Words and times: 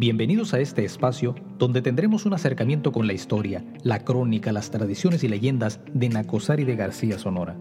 Bienvenidos 0.00 0.54
a 0.54 0.60
este 0.60 0.84
espacio 0.84 1.34
donde 1.58 1.82
tendremos 1.82 2.24
un 2.24 2.32
acercamiento 2.32 2.92
con 2.92 3.08
la 3.08 3.14
historia, 3.14 3.64
la 3.82 4.04
crónica, 4.04 4.52
las 4.52 4.70
tradiciones 4.70 5.24
y 5.24 5.28
leyendas 5.28 5.80
de 5.92 6.08
Nacosari 6.08 6.62
de 6.62 6.76
García 6.76 7.18
Sonora. 7.18 7.56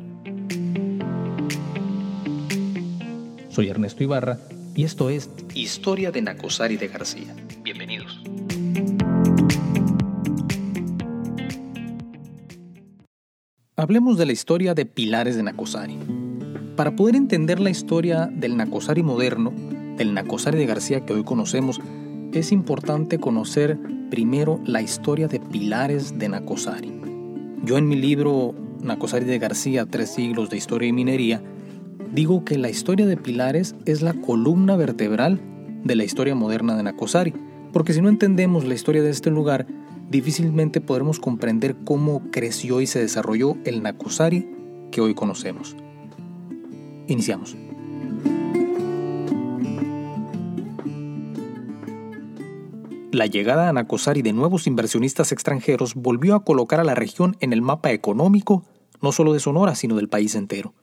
Soy 3.49 3.69
Ernesto 3.69 4.03
Ibarra 4.03 4.37
y 4.75 4.83
esto 4.83 5.09
es 5.09 5.31
Historia 5.55 6.11
de 6.11 6.21
Nacosari 6.21 6.77
de 6.77 6.89
García. 6.89 7.35
Bienvenidos. 7.63 8.21
Hablemos 13.75 14.19
de 14.19 14.25
la 14.27 14.31
historia 14.33 14.75
de 14.75 14.85
Pilares 14.85 15.37
de 15.37 15.41
Nacosari. 15.41 15.97
Para 16.75 16.95
poder 16.95 17.15
entender 17.15 17.59
la 17.59 17.71
historia 17.71 18.29
del 18.31 18.57
Nacosari 18.57 19.01
moderno, 19.01 19.51
del 19.97 20.13
Nacosari 20.13 20.59
de 20.59 20.67
García 20.67 21.03
que 21.03 21.13
hoy 21.13 21.23
conocemos, 21.23 21.81
es 22.33 22.51
importante 22.51 23.19
conocer 23.19 23.77
primero 24.09 24.59
la 24.65 24.81
historia 24.81 25.27
de 25.27 25.39
Pilares 25.39 26.17
de 26.17 26.29
Nacosari. 26.29 26.93
Yo 27.63 27.77
en 27.77 27.87
mi 27.87 27.95
libro 27.95 28.53
Nacosari 28.81 29.25
de 29.25 29.39
García, 29.39 29.85
Tres 29.85 30.11
siglos 30.11 30.49
de 30.49 30.57
historia 30.57 30.89
y 30.89 30.93
minería, 30.93 31.41
digo 32.13 32.45
que 32.45 32.57
la 32.57 32.69
historia 32.69 33.05
de 33.05 33.17
Pilares 33.17 33.75
es 33.85 34.01
la 34.01 34.13
columna 34.13 34.75
vertebral 34.75 35.39
de 35.83 35.95
la 35.95 36.03
historia 36.03 36.35
moderna 36.35 36.75
de 36.75 36.83
Nacosari, 36.83 37.33
porque 37.73 37.93
si 37.93 38.01
no 38.01 38.09
entendemos 38.09 38.65
la 38.65 38.75
historia 38.75 39.03
de 39.03 39.09
este 39.09 39.29
lugar, 39.29 39.67
difícilmente 40.09 40.81
podremos 40.81 41.19
comprender 41.19 41.75
cómo 41.83 42.29
creció 42.31 42.81
y 42.81 42.87
se 42.87 42.99
desarrolló 42.99 43.57
el 43.65 43.83
Nacosari 43.83 44.47
que 44.91 45.01
hoy 45.01 45.13
conocemos. 45.13 45.75
Iniciamos. 47.07 47.66
La 53.17 53.25
llegada 53.25 53.67
a 53.67 53.73
Nacosari 53.73 54.21
de 54.21 54.31
nuevos 54.31 54.67
inversionistas 54.67 55.31
extranjeros 55.31 55.95
volvió 55.95 56.35
a 56.35 56.43
colocar 56.43 56.79
a 56.79 56.83
la 56.83 56.93
región 56.93 57.35
en 57.39 57.51
el 57.51 57.63
mapa 57.63 57.91
económico 57.91 58.63
no 59.01 59.11
solo 59.11 59.33
de 59.33 59.39
Sonora, 59.39 59.73
sino 59.73 59.95
del 59.95 60.07
país 60.07 60.35
entero. 60.35 60.75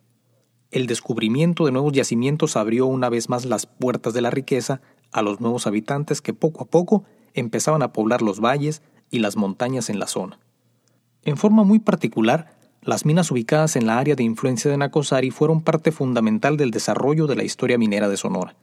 El 0.73 0.89
descubrimiento 0.89 1.65
de 1.65 1.71
nuevos 1.71 1.93
yacimientos 1.93 2.57
abrió 2.57 2.87
una 2.87 3.09
vez 3.09 3.29
más 3.29 3.45
las 3.45 3.67
puertas 3.67 4.15
de 4.15 4.21
la 4.21 4.31
riqueza 4.31 4.81
a 5.13 5.23
los 5.23 5.41
nuevos 5.41 5.69
habitantes 5.69 6.21
que 6.21 6.35
poco 6.35 6.65
a 6.65 6.67
poco 6.67 7.05
empezaban 7.35 7.83
a 7.83 7.93
poblar 7.93 8.21
los 8.21 8.41
valles 8.41 8.83
y 9.13 9.21
las 9.21 9.37
montañas 9.37 9.89
en 9.89 10.01
la 10.01 10.09
zona. 10.09 10.41
En 11.23 11.37
forma 11.37 11.63
muy 11.63 11.79
particular, 11.79 12.57
las 12.83 13.07
minas 13.07 13.31
ubicadas 13.31 13.77
en 13.77 13.87
la 13.87 14.01
área 14.01 14.17
de 14.17 14.25
influencia 14.25 14.69
de 14.73 14.77
Nacosari 14.77 15.31
fueron 15.31 15.63
parte 15.63 15.93
fundamental 15.93 16.57
del 16.57 16.73
desarrollo 16.73 17.29
de 17.29 17.37
la 17.37 17.45
historia 17.45 17.79
minera 17.79 18.09
de 18.09 18.17
Sonora. 18.17 18.57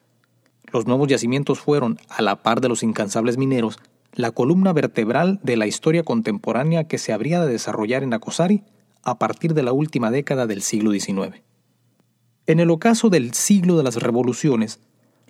Los 0.72 0.88
nuevos 0.88 1.08
yacimientos 1.08 1.59
fueron, 1.59 2.00
a 2.09 2.22
la 2.22 2.38
par 2.38 2.61
de 2.61 2.69
los 2.69 2.83
incansables 2.83 3.38
mineros, 3.38 3.80
la 4.14 4.31
columna 4.31 4.73
vertebral 4.73 5.39
de 5.44 5.58
la 5.58 5.67
historia 5.67 6.03
contemporánea 6.03 6.86
que 6.86 6.97
se 6.97 7.13
habría 7.13 7.41
de 7.41 7.52
desarrollar 7.52 8.03
en 8.03 8.09
Nacosari 8.09 8.63
a 9.03 9.17
partir 9.17 9.53
de 9.53 9.63
la 9.63 9.73
última 9.73 10.11
década 10.11 10.47
del 10.47 10.61
siglo 10.61 10.91
XIX. 10.91 11.41
En 12.45 12.59
el 12.59 12.69
ocaso 12.69 13.09
del 13.09 13.33
siglo 13.33 13.78
de 13.78 13.83
las 13.83 13.95
revoluciones, 13.95 14.80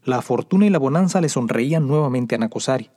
la 0.03 0.21
fortuna 0.21 0.65
y 0.65 0.69
la 0.69 0.79
bonanza 0.79 1.21
le 1.21 1.29
sonreían 1.29 1.87
nuevamente 1.87 2.35
a 2.35 2.37
Nacosari. 2.37 2.89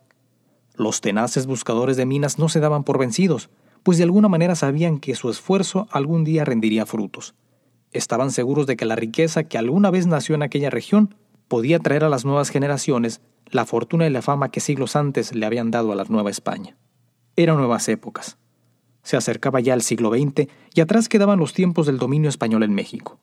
Los 0.75 1.01
tenaces 1.01 1.45
buscadores 1.45 1.97
de 1.97 2.05
minas 2.05 2.39
no 2.39 2.49
se 2.49 2.59
daban 2.59 2.83
por 2.83 2.97
vencidos, 2.97 3.49
pues 3.83 3.97
de 3.97 4.03
alguna 4.03 4.27
manera 4.27 4.55
sabían 4.55 4.99
que 4.99 5.15
su 5.15 5.29
esfuerzo 5.29 5.87
algún 5.91 6.23
día 6.23 6.43
rendiría 6.45 6.85
frutos. 6.85 7.35
Estaban 7.91 8.31
seguros 8.31 8.65
de 8.65 8.75
que 8.75 8.85
la 8.85 8.95
riqueza 8.95 9.43
que 9.43 9.57
alguna 9.57 9.91
vez 9.91 10.07
nació 10.07 10.35
en 10.35 10.41
aquella 10.41 10.69
región 10.69 11.15
podía 11.47 11.79
traer 11.79 12.03
a 12.03 12.09
las 12.09 12.25
nuevas 12.25 12.49
generaciones 12.49 13.21
la 13.49 13.65
fortuna 13.65 14.07
y 14.07 14.09
la 14.09 14.21
fama 14.21 14.49
que 14.49 14.59
siglos 14.59 14.95
antes 14.95 15.35
le 15.35 15.45
habían 15.45 15.71
dado 15.71 15.91
a 15.91 15.95
la 15.95 16.03
Nueva 16.05 16.29
España. 16.29 16.77
Eran 17.35 17.57
nuevas 17.57 17.87
épocas. 17.89 18.37
Se 19.03 19.17
acercaba 19.17 19.59
ya 19.59 19.73
el 19.73 19.81
siglo 19.81 20.09
XX 20.09 20.47
y 20.73 20.81
atrás 20.81 21.09
quedaban 21.09 21.39
los 21.39 21.53
tiempos 21.53 21.85
del 21.85 21.99
dominio 21.99 22.29
español 22.29 22.63
en 22.63 22.73
México. 22.73 23.19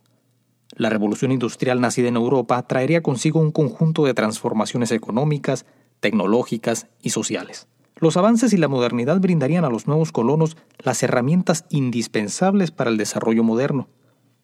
La 0.74 0.88
revolución 0.88 1.32
industrial 1.32 1.80
nacida 1.80 2.08
en 2.08 2.16
Europa 2.16 2.62
traería 2.66 3.02
consigo 3.02 3.41
un 3.41 3.50
conjunto 3.50 4.04
de 4.04 4.14
transformaciones 4.14 4.91
económicas, 4.92 5.66
tecnológicas 6.00 6.86
y 7.02 7.10
sociales. 7.10 7.69
Los 7.96 8.16
avances 8.16 8.52
y 8.52 8.56
la 8.56 8.69
modernidad 8.69 9.20
brindarían 9.20 9.64
a 9.64 9.70
los 9.70 9.86
nuevos 9.86 10.12
colonos 10.12 10.56
las 10.78 11.02
herramientas 11.02 11.66
indispensables 11.69 12.70
para 12.70 12.91
el 12.91 12.96
desarrollo 12.96 13.44
moderno. 13.44 13.88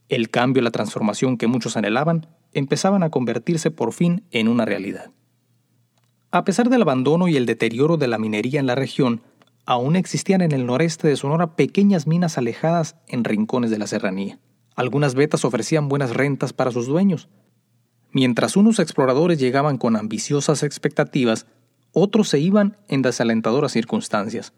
El 0.08 0.30
cambio 0.30 0.60
y 0.60 0.64
la 0.64 0.70
transformación 0.70 1.36
que 1.36 1.46
muchos 1.46 1.76
anhelaban 1.76 2.26
empezaban 2.58 3.02
a 3.02 3.10
convertirse 3.10 3.70
por 3.70 3.92
fin 3.92 4.24
en 4.30 4.48
una 4.48 4.64
realidad. 4.64 5.10
A 6.30 6.44
pesar 6.44 6.68
del 6.68 6.82
abandono 6.82 7.28
y 7.28 7.36
el 7.36 7.46
deterioro 7.46 7.96
de 7.96 8.08
la 8.08 8.18
minería 8.18 8.60
en 8.60 8.66
la 8.66 8.74
región, 8.74 9.22
aún 9.64 9.96
existían 9.96 10.42
en 10.42 10.52
el 10.52 10.66
noreste 10.66 11.08
de 11.08 11.16
Sonora 11.16 11.56
pequeñas 11.56 12.06
minas 12.06 12.36
alejadas 12.36 12.96
en 13.06 13.24
rincones 13.24 13.70
de 13.70 13.78
la 13.78 13.86
serranía. 13.86 14.38
Algunas 14.76 15.14
vetas 15.14 15.44
ofrecían 15.44 15.88
buenas 15.88 16.14
rentas 16.14 16.52
para 16.52 16.70
sus 16.70 16.86
dueños. 16.86 17.28
Mientras 18.12 18.56
unos 18.56 18.78
exploradores 18.78 19.38
llegaban 19.38 19.76
con 19.76 19.96
ambiciosas 19.96 20.62
expectativas, 20.62 21.46
otros 21.92 22.28
se 22.28 22.38
iban 22.38 22.76
en 22.88 23.02
desalentadoras 23.02 23.72
circunstancias. 23.72 24.52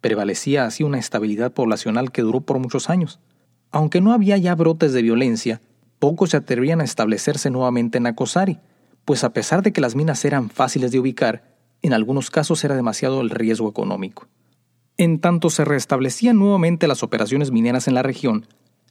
Prevalecía 0.00 0.66
así 0.66 0.84
una 0.84 0.98
estabilidad 0.98 1.52
poblacional 1.52 2.12
que 2.12 2.22
duró 2.22 2.42
por 2.42 2.58
muchos 2.58 2.90
años. 2.90 3.20
Aunque 3.70 4.00
no 4.00 4.12
había 4.12 4.36
ya 4.36 4.54
brotes 4.54 4.92
de 4.92 5.02
violencia, 5.02 5.60
pocos 6.04 6.28
se 6.32 6.36
atrevían 6.36 6.82
a 6.82 6.84
establecerse 6.84 7.48
nuevamente 7.48 7.96
en 7.96 8.06
Acosari, 8.06 8.58
pues 9.06 9.24
a 9.24 9.32
pesar 9.32 9.62
de 9.62 9.72
que 9.72 9.80
las 9.80 9.96
minas 9.96 10.22
eran 10.26 10.50
fáciles 10.50 10.92
de 10.92 10.98
ubicar, 10.98 11.56
en 11.80 11.94
algunos 11.94 12.30
casos 12.30 12.62
era 12.62 12.76
demasiado 12.76 13.22
el 13.22 13.30
riesgo 13.30 13.70
económico. 13.70 14.26
En 14.98 15.18
tanto 15.18 15.48
se 15.48 15.64
restablecían 15.64 16.38
nuevamente 16.38 16.88
las 16.88 17.02
operaciones 17.02 17.52
mineras 17.52 17.88
en 17.88 17.94
la 17.94 18.02
región, 18.02 18.46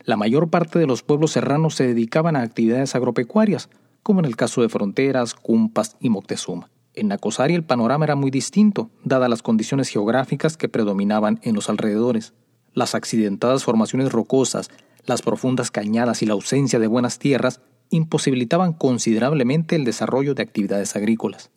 la 0.05 0.17
mayor 0.17 0.49
parte 0.49 0.79
de 0.79 0.87
los 0.87 1.03
pueblos 1.03 1.33
serranos 1.33 1.75
se 1.75 1.85
dedicaban 1.85 2.35
a 2.35 2.41
actividades 2.41 2.95
agropecuarias, 2.95 3.69
como 4.01 4.19
en 4.19 4.25
el 4.25 4.35
caso 4.35 4.63
de 4.63 4.69
Fronteras, 4.69 5.35
Cumpas 5.35 5.97
y 5.99 6.09
Moctezuma. 6.09 6.71
En 6.95 7.09
Nacosari 7.09 7.53
el 7.53 7.63
panorama 7.63 8.05
era 8.05 8.15
muy 8.15 8.31
distinto, 8.31 8.89
dadas 9.03 9.29
las 9.29 9.43
condiciones 9.43 9.89
geográficas 9.89 10.57
que 10.57 10.67
predominaban 10.67 11.39
en 11.43 11.53
los 11.53 11.69
alrededores. 11.69 12.33
Las 12.73 12.95
accidentadas 12.95 13.63
formaciones 13.63 14.11
rocosas, 14.11 14.71
las 15.05 15.21
profundas 15.21 15.71
cañadas 15.71 16.21
y 16.21 16.25
la 16.25 16.33
ausencia 16.33 16.79
de 16.79 16.87
buenas 16.87 17.19
tierras 17.19 17.61
imposibilitaban 17.89 18.73
considerablemente 18.73 19.75
el 19.75 19.83
desarrollo 19.83 20.33
de 20.33 20.43
actividades 20.43 20.95
agrícolas. 20.95 21.51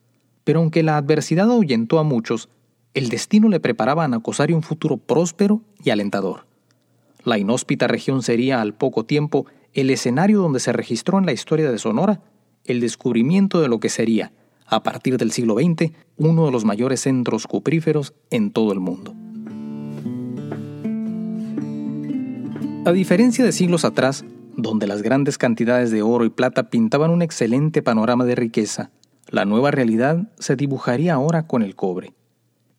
Pero 0.45 0.61
aunque 0.61 0.83
la 0.83 0.97
adversidad 0.97 1.51
ahuyentó 1.51 1.99
a 1.99 2.03
muchos, 2.03 2.49
el 2.95 3.09
destino 3.09 3.49
le 3.49 3.61
preparaba 3.61 4.05
a 4.05 4.09
Nacosari 4.09 4.53
un 4.53 4.63
futuro 4.63 4.97
próspero 4.97 5.63
y 5.83 5.91
alentador. 5.91 6.47
La 7.25 7.39
inhóspita 7.39 7.89
región 7.89 8.23
sería 8.23 8.61
al 8.61 8.75
poco 8.75 9.05
tiempo 9.05 9.47
el 9.75 9.91
escenario 9.91 10.41
donde 10.41 10.61
se 10.61 10.73
registró 10.73 11.19
en 11.19 11.27
la 11.27 11.33
historia 11.33 11.71
de 11.71 11.79
Sonora 11.79 12.23
el 12.65 12.81
descubrimiento 12.81 13.61
de 13.61 13.69
lo 13.69 13.81
que 13.81 13.89
sería, 13.89 14.33
a 14.67 14.83
partir 14.83 15.17
del 15.19 15.33
siglo 15.33 15.55
XX, 15.55 15.93
uno 16.17 16.47
de 16.47 16.53
los 16.53 16.65
mayores 16.65 17.01
centros 17.01 17.47
cupríferos 17.47 18.15
en 18.31 18.51
todo 18.51 18.73
el 18.73 18.81
mundo. 18.81 19.15
A 22.87 22.93
diferencia 22.93 23.45
de 23.45 23.51
siglos 23.51 23.85
atrás, 23.85 24.25
donde 24.57 24.87
las 24.87 25.03
grandes 25.03 25.39
cantidades 25.39 25.91
de 25.91 26.03
oro 26.03 26.25
y 26.25 26.31
plata 26.31 26.71
pintaban 26.71 27.11
un 27.11 27.21
excelente 27.21 27.83
panorama 27.83 28.25
de 28.25 28.37
riqueza, 28.37 28.93
la 29.29 29.45
nueva 29.45 29.73
realidad 29.73 30.31
se 30.39 30.55
dibujaría 30.55 31.15
ahora 31.15 31.49
con 31.49 31.63
el 31.65 31.75
cobre. 31.75 32.15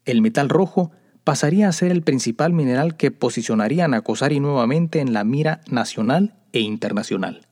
El 0.05 0.21
metal 0.21 0.47
rojo 0.47 0.91
pasaría 1.25 1.67
a 1.67 1.73
ser 1.73 1.91
el 1.91 2.03
principal 2.03 2.53
mineral 2.53 2.95
que 2.95 3.11
posicionaría 3.11 3.83
a 3.83 3.89
Nacosari 3.89 4.39
nuevamente 4.39 5.01
en 5.01 5.11
la 5.11 5.25
mira 5.25 5.59
nacional 5.69 6.35
e 6.53 6.61
internacional. 6.61 7.45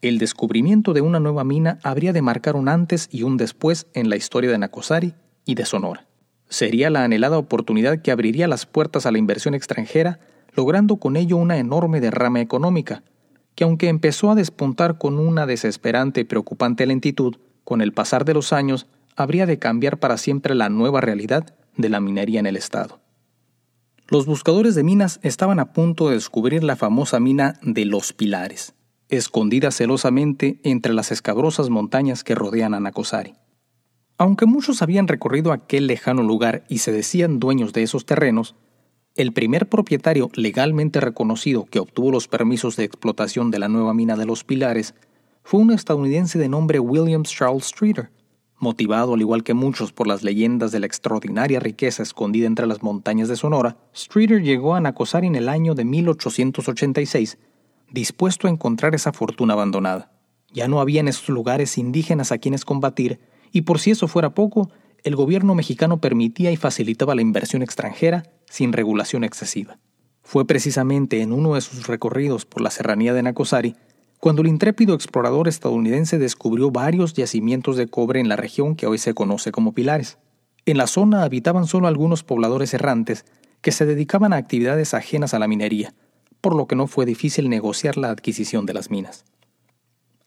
El 0.00 0.18
descubrimiento 0.18 0.94
de 0.94 1.02
una 1.02 1.20
nueva 1.20 1.44
mina 1.44 1.78
habría 1.84 2.12
de 2.12 2.20
marcar 2.20 2.56
un 2.56 2.68
antes 2.68 3.08
y 3.12 3.22
un 3.22 3.36
después 3.36 3.86
en 3.94 4.10
la 4.10 4.16
historia 4.16 4.50
de 4.50 4.58
Nacosari 4.58 5.14
y 5.44 5.54
de 5.54 5.66
Sonora. 5.66 6.08
Sería 6.48 6.90
la 6.90 7.04
anhelada 7.04 7.38
oportunidad 7.38 8.02
que 8.02 8.10
abriría 8.10 8.48
las 8.48 8.66
puertas 8.66 9.06
a 9.06 9.12
la 9.12 9.18
inversión 9.18 9.54
extranjera 9.54 10.18
logrando 10.52 10.96
con 10.96 11.16
ello 11.16 11.36
una 11.36 11.58
enorme 11.58 12.00
derrama 12.00 12.40
económica, 12.40 13.02
que 13.54 13.64
aunque 13.64 13.88
empezó 13.88 14.30
a 14.30 14.34
despuntar 14.34 14.98
con 14.98 15.18
una 15.18 15.46
desesperante 15.46 16.20
y 16.20 16.24
preocupante 16.24 16.86
lentitud, 16.86 17.36
con 17.64 17.80
el 17.80 17.92
pasar 17.92 18.24
de 18.24 18.34
los 18.34 18.52
años 18.52 18.86
habría 19.16 19.46
de 19.46 19.58
cambiar 19.58 19.98
para 19.98 20.16
siempre 20.16 20.54
la 20.54 20.68
nueva 20.68 21.00
realidad 21.00 21.54
de 21.76 21.88
la 21.88 22.00
minería 22.00 22.40
en 22.40 22.46
el 22.46 22.56
estado. 22.56 23.00
Los 24.08 24.26
buscadores 24.26 24.74
de 24.74 24.82
minas 24.82 25.20
estaban 25.22 25.58
a 25.58 25.72
punto 25.72 26.08
de 26.08 26.16
descubrir 26.16 26.64
la 26.64 26.76
famosa 26.76 27.18
mina 27.18 27.58
de 27.62 27.84
Los 27.84 28.12
Pilares, 28.12 28.74
escondida 29.08 29.70
celosamente 29.70 30.60
entre 30.64 30.92
las 30.92 31.12
escabrosas 31.12 31.70
montañas 31.70 32.24
que 32.24 32.34
rodean 32.34 32.74
a 32.74 32.80
Nacosari. 32.80 33.34
Aunque 34.18 34.46
muchos 34.46 34.82
habían 34.82 35.08
recorrido 35.08 35.52
aquel 35.52 35.86
lejano 35.86 36.22
lugar 36.22 36.64
y 36.68 36.78
se 36.78 36.92
decían 36.92 37.40
dueños 37.40 37.72
de 37.72 37.82
esos 37.82 38.04
terrenos, 38.04 38.54
el 39.14 39.32
primer 39.32 39.68
propietario 39.68 40.30
legalmente 40.34 41.00
reconocido 41.00 41.66
que 41.66 41.80
obtuvo 41.80 42.10
los 42.10 42.28
permisos 42.28 42.76
de 42.76 42.84
explotación 42.84 43.50
de 43.50 43.58
la 43.58 43.68
nueva 43.68 43.94
mina 43.94 44.16
de 44.16 44.26
los 44.26 44.44
Pilares 44.44 44.94
fue 45.44 45.60
un 45.60 45.72
estadounidense 45.72 46.38
de 46.38 46.48
nombre 46.48 46.78
William 46.78 47.22
Charles 47.24 47.66
Streeter, 47.66 48.10
Motivado, 48.62 49.14
al 49.14 49.20
igual 49.20 49.42
que 49.42 49.54
muchos, 49.54 49.90
por 49.90 50.06
las 50.06 50.22
leyendas 50.22 50.70
de 50.70 50.78
la 50.78 50.86
extraordinaria 50.86 51.58
riqueza 51.58 52.04
escondida 52.04 52.46
entre 52.46 52.68
las 52.68 52.80
montañas 52.80 53.26
de 53.26 53.34
Sonora, 53.34 53.76
Streeter 53.92 54.40
llegó 54.40 54.76
a 54.76 54.80
Nacosari 54.80 55.26
en 55.26 55.34
el 55.34 55.48
año 55.48 55.74
de 55.74 55.84
1886, 55.84 57.38
dispuesto 57.90 58.46
a 58.46 58.50
encontrar 58.50 58.94
esa 58.94 59.12
fortuna 59.12 59.54
abandonada. 59.54 60.12
Ya 60.52 60.68
no 60.68 60.80
había 60.80 61.00
en 61.00 61.08
esos 61.08 61.28
lugares 61.28 61.76
indígenas 61.76 62.30
a 62.30 62.38
quienes 62.38 62.64
combatir, 62.64 63.18
y 63.50 63.62
por 63.62 63.80
si 63.80 63.90
eso 63.90 64.06
fuera 64.06 64.32
poco, 64.32 64.70
el 65.02 65.16
gobierno 65.16 65.56
mexicano 65.56 66.00
permitía 66.00 66.52
y 66.52 66.56
facilitaba 66.56 67.16
la 67.16 67.22
inversión 67.22 67.62
extranjera 67.62 68.30
sin 68.52 68.74
regulación 68.74 69.24
excesiva. 69.24 69.78
Fue 70.22 70.46
precisamente 70.46 71.22
en 71.22 71.32
uno 71.32 71.54
de 71.54 71.62
sus 71.62 71.86
recorridos 71.86 72.44
por 72.44 72.60
la 72.60 72.70
serranía 72.70 73.14
de 73.14 73.22
Nacosari 73.22 73.76
cuando 74.20 74.42
el 74.42 74.48
intrépido 74.48 74.94
explorador 74.94 75.48
estadounidense 75.48 76.18
descubrió 76.18 76.70
varios 76.70 77.14
yacimientos 77.14 77.78
de 77.78 77.86
cobre 77.86 78.20
en 78.20 78.28
la 78.28 78.36
región 78.36 78.76
que 78.76 78.86
hoy 78.86 78.98
se 78.98 79.14
conoce 79.14 79.52
como 79.52 79.72
Pilares. 79.72 80.18
En 80.66 80.76
la 80.76 80.86
zona 80.86 81.22
habitaban 81.22 81.66
solo 81.66 81.88
algunos 81.88 82.24
pobladores 82.24 82.74
errantes 82.74 83.24
que 83.62 83.72
se 83.72 83.86
dedicaban 83.86 84.34
a 84.34 84.36
actividades 84.36 84.92
ajenas 84.92 85.32
a 85.32 85.38
la 85.38 85.48
minería, 85.48 85.94
por 86.42 86.54
lo 86.54 86.66
que 86.66 86.76
no 86.76 86.86
fue 86.88 87.06
difícil 87.06 87.48
negociar 87.48 87.96
la 87.96 88.10
adquisición 88.10 88.66
de 88.66 88.74
las 88.74 88.90
minas. 88.90 89.24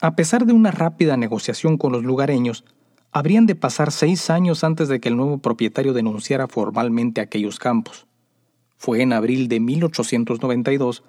A 0.02 0.16
pesar 0.16 0.48
de 0.48 0.54
una 0.54 0.72
rápida 0.72 1.16
negociación 1.16 1.78
con 1.78 1.92
los 1.92 2.04
lugareños, 2.04 2.66
habrían 3.12 3.46
de 3.46 3.54
pasar 3.54 3.92
seis 3.92 4.32
años 4.32 4.64
antes 4.64 4.88
de 4.88 5.00
que 5.00 5.10
el 5.10 5.16
nuevo 5.16 5.38
propietario 5.38 5.94
denunciara 5.94 6.48
formalmente 6.48 7.22
aquellos 7.22 7.60
campos. 7.60 8.08
Fue 8.78 9.02
en 9.02 9.14
abril 9.14 9.48
de 9.48 9.60
1892 9.60 11.04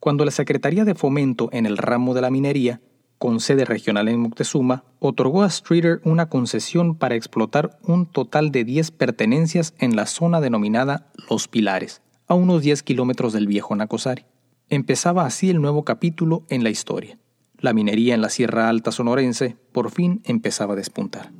cuando 0.00 0.24
la 0.24 0.30
Secretaría 0.30 0.84
de 0.84 0.94
Fomento 0.94 1.48
en 1.52 1.66
el 1.66 1.76
ramo 1.76 2.14
de 2.14 2.20
la 2.20 2.30
minería, 2.30 2.80
con 3.18 3.40
sede 3.40 3.64
regional 3.64 4.08
en 4.08 4.20
Moctezuma, 4.20 4.84
otorgó 4.98 5.42
a 5.42 5.50
Streeter 5.50 6.00
una 6.04 6.28
concesión 6.28 6.94
para 6.96 7.14
explotar 7.14 7.78
un 7.82 8.06
total 8.06 8.52
de 8.52 8.64
10 8.64 8.90
pertenencias 8.92 9.74
en 9.78 9.96
la 9.96 10.06
zona 10.06 10.40
denominada 10.40 11.10
Los 11.30 11.48
Pilares, 11.48 12.02
a 12.28 12.34
unos 12.34 12.62
10 12.62 12.82
kilómetros 12.82 13.32
del 13.32 13.46
viejo 13.46 13.74
Nacosari. 13.74 14.26
Empezaba 14.68 15.24
así 15.24 15.48
el 15.48 15.60
nuevo 15.60 15.84
capítulo 15.84 16.44
en 16.48 16.62
la 16.62 16.70
historia. 16.70 17.18
La 17.58 17.72
minería 17.72 18.14
en 18.14 18.20
la 18.20 18.28
Sierra 18.28 18.68
Alta 18.68 18.92
sonorense 18.92 19.56
por 19.72 19.90
fin 19.90 20.20
empezaba 20.24 20.74
a 20.74 20.76
despuntar. 20.76 21.32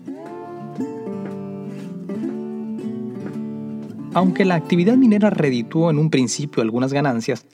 Aunque 4.17 4.47
la 4.47 4.55
actividad 4.55 4.97
minera 4.97 5.29
redituó 5.29 5.91
en 5.91 5.99
un 5.99 6.09
principio 6.09 6.63
algunas 6.63 6.91
ganancias, 6.91 7.45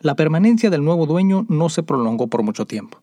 la 0.00 0.16
permanencia 0.16 0.68
del 0.68 0.84
nuevo 0.84 1.06
dueño 1.06 1.46
no 1.48 1.70
se 1.70 1.82
prolongó 1.82 2.26
por 2.26 2.42
mucho 2.42 2.66
tiempo. 2.66 3.00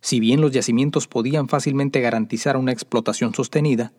Si 0.00 0.20
bien 0.20 0.40
los 0.40 0.52
yacimientos 0.52 1.08
podían 1.08 1.48
fácilmente 1.48 2.00
garantizar 2.00 2.56
una 2.56 2.70
explotación 2.70 3.34
sostenida, 3.34 3.94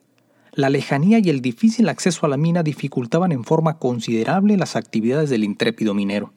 la 0.53 0.69
lejanía 0.69 1.19
y 1.19 1.29
el 1.29 1.41
difícil 1.41 1.89
acceso 1.89 2.25
a 2.25 2.29
la 2.29 2.37
mina 2.37 2.63
dificultaban 2.63 3.33
en 3.33 3.43
forma 3.43 3.79
considerable 3.79 4.55
las 4.55 4.77
actividades 4.77 5.29
del 5.29 5.43
intrépido 5.43 5.93
minero. 5.93 6.31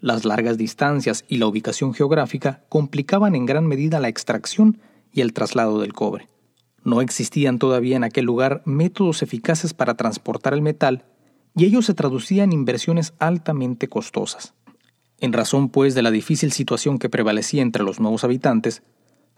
Las 0.00 0.26
largas 0.26 0.58
distancias 0.58 1.24
y 1.28 1.38
la 1.38 1.46
ubicación 1.46 1.94
geográfica 1.94 2.62
complicaban 2.68 3.34
en 3.34 3.46
gran 3.46 3.66
medida 3.66 4.00
la 4.00 4.08
extracción 4.08 4.82
y 5.14 5.22
el 5.22 5.32
traslado 5.32 5.80
del 5.80 5.94
cobre. 5.94 6.28
No 6.84 7.00
existían 7.00 7.58
todavía 7.58 7.96
en 7.96 8.04
aquel 8.04 8.26
lugar 8.26 8.60
métodos 8.66 9.22
eficaces 9.22 9.72
para 9.72 9.94
transportar 9.94 10.52
el 10.52 10.60
metal 10.60 11.06
y 11.58 11.64
ello 11.64 11.82
se 11.82 11.92
traducía 11.92 12.44
en 12.44 12.52
inversiones 12.52 13.14
altamente 13.18 13.88
costosas. 13.88 14.54
En 15.18 15.32
razón, 15.32 15.68
pues, 15.68 15.96
de 15.96 16.02
la 16.02 16.12
difícil 16.12 16.52
situación 16.52 16.98
que 16.98 17.08
prevalecía 17.08 17.62
entre 17.62 17.82
los 17.82 17.98
nuevos 17.98 18.22
habitantes, 18.22 18.84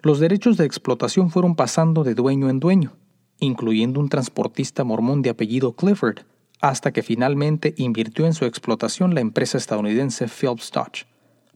los 0.02 0.20
derechos 0.20 0.58
de 0.58 0.66
explotación 0.66 1.30
fueron 1.30 1.56
pasando 1.56 2.04
de 2.04 2.14
dueño 2.14 2.50
en 2.50 2.60
dueño, 2.60 2.92
incluyendo 3.38 4.00
un 4.00 4.10
transportista 4.10 4.84
mormón 4.84 5.22
de 5.22 5.30
apellido 5.30 5.72
Clifford, 5.72 6.20
hasta 6.60 6.92
que 6.92 7.02
finalmente 7.02 7.72
invirtió 7.78 8.26
en 8.26 8.34
su 8.34 8.44
explotación 8.44 9.14
la 9.14 9.22
empresa 9.22 9.56
estadounidense 9.56 10.28
Phelps 10.28 10.70
Dodge, 10.72 11.06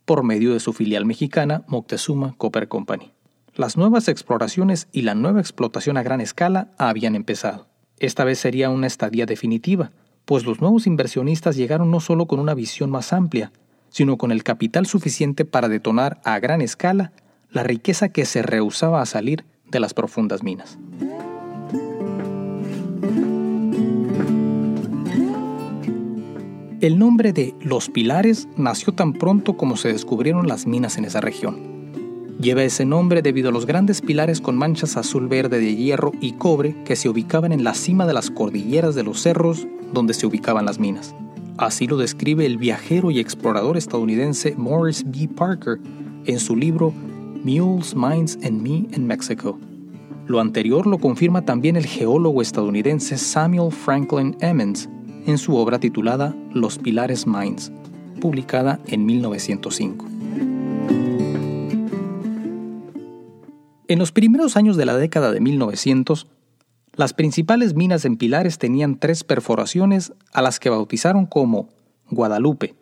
por 0.07 0.23
medio 0.23 0.55
de 0.55 0.61
su 0.61 0.73
filial 0.73 1.05
mexicana 1.05 1.63
Moctezuma 1.69 2.35
Copper 2.39 2.69
Company. 2.69 3.13
Las 3.55 3.77
nuevas 3.77 4.09
exploraciones 4.09 4.89
y 4.93 5.03
la 5.03 5.15
nueva 5.15 5.41
explotación 5.41 5.99
a 5.99 6.03
gran 6.03 6.23
escala 6.23 6.73
habían 6.79 7.15
empezado. 7.15 7.69
Esta 7.99 8.25
vez 8.25 8.39
sería 8.39 8.71
una 8.71 8.87
estadía 8.87 9.27
definitiva, 9.27 9.93
pues 10.25 10.45
los 10.45 10.61
nuevos 10.61 10.87
inversionistas 10.87 11.57
llegaron 11.57 11.91
no 11.91 12.01
solo 12.01 12.27
con 12.27 12.41
una 12.41 12.55
visión 12.55 12.91
más 12.91 13.13
amplia, 13.13 13.53
sino 13.91 14.17
con 14.17 14.33
el 14.33 14.43
capital 14.43 14.87
suficiente 14.87 15.45
para 15.45 15.69
detonar 15.69 16.21
a 16.25 16.39
gran 16.39 16.61
escala 16.61 17.13
la 17.51 17.63
riqueza 17.63 18.09
que 18.09 18.25
se 18.25 18.43
rehusaba 18.43 19.01
a 19.01 19.07
salir 19.07 19.45
de 19.71 19.81
las 19.81 19.95
profundas 19.95 20.43
minas. 20.43 20.79
El 26.81 26.99
nombre 26.99 27.33
de 27.33 27.55
Los 27.63 27.89
Pilares 27.89 28.47
nació 28.59 28.93
tan 28.93 29.15
pronto 29.15 29.57
como 29.57 29.77
se 29.77 29.89
descubrieron 29.89 30.49
las 30.49 30.67
minas 30.67 30.99
en 30.99 31.07
esa 31.07 31.21
región. 31.21 31.73
Lleva 32.39 32.65
ese 32.65 32.85
nombre 32.85 33.23
debido 33.23 33.49
a 33.49 33.53
los 33.53 33.65
grandes 33.65 34.03
pilares 34.03 34.41
con 34.41 34.57
manchas 34.57 34.97
azul-verde 34.97 35.61
de 35.61 35.77
hierro 35.77 36.13
y 36.21 36.33
cobre 36.33 36.75
que 36.85 36.97
se 36.97 37.09
ubicaban 37.09 37.53
en 37.53 37.65
la 37.65 37.75
cima 37.75 38.07
de 38.07 38.13
las 38.13 38.31
cordilleras 38.31 38.95
de 38.95 39.05
los 39.05 39.23
cerros 39.23 39.67
donde 39.95 40.13
se 40.13 40.27
ubicaban 40.27 40.67
las 40.67 40.79
minas. 40.79 41.15
Así 41.57 41.87
lo 41.87 41.97
describe 41.97 42.45
el 42.45 42.59
viajero 42.59 43.11
y 43.11 43.21
explorador 43.21 43.77
estadounidense 43.77 44.55
Morris 44.57 45.05
B. 45.07 45.29
Parker 45.29 45.79
en 46.27 46.41
su 46.41 46.57
libro 46.57 46.93
Mules, 47.45 47.95
Mines 47.95 48.39
and 48.43 48.61
Me 48.61 48.87
in 48.95 49.07
Mexico. 49.07 49.59
Lo 50.27 50.41
anterior 50.41 50.87
lo 50.87 50.99
confirma 50.99 51.43
también 51.43 51.77
el 51.77 51.87
geólogo 51.87 52.43
estadounidense 52.43 53.19
Samuel 53.19 53.71
Franklin 53.71 54.37
Emmons 54.41 54.89
en 55.27 55.39
su 55.39 55.57
obra 55.57 55.79
titulada 55.79 56.35
Los 56.53 56.79
Pilares 56.79 57.27
Mines, 57.27 57.71
publicada 58.21 58.81
en 58.87 59.07
1905. 59.07 60.07
En 63.87 63.99
los 63.99 64.13
primeros 64.13 64.57
años 64.57 64.77
de 64.79 64.87
la 64.87 64.97
década 64.97 65.31
de 65.31 65.41
1900, 65.41 66.27
las 66.97 67.13
principales 67.13 67.75
minas 67.75 68.05
en 68.05 68.17
Pilares 68.17 68.59
tenían 68.59 68.99
tres 68.99 69.25
perforaciones 69.25 70.13
a 70.33 70.43
las 70.43 70.61
que 70.61 70.71
bautizaron 70.71 71.27
como 71.27 71.69
Guadalupe, 72.11 72.77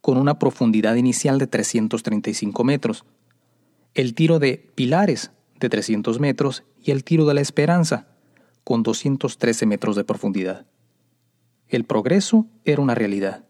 con 0.00 0.16
una 0.16 0.38
profundidad 0.38 0.94
inicial 0.94 1.38
de 1.38 1.46
335 1.46 2.64
metros, 2.64 3.04
el 3.94 4.14
tiro 4.14 4.38
de 4.38 4.70
Pilares, 4.74 5.30
de 5.58 5.68
300 5.68 6.20
metros, 6.20 6.64
y 6.82 6.90
el 6.90 7.04
tiro 7.04 7.26
de 7.26 7.34
la 7.34 7.42
Esperanza, 7.42 8.06
con 8.64 8.82
213 8.82 9.66
metros 9.66 9.96
de 9.96 10.04
profundidad. 10.04 10.64
El 11.68 11.84
progreso 11.84 12.46
era 12.64 12.80
una 12.80 12.94
realidad. 12.94 13.44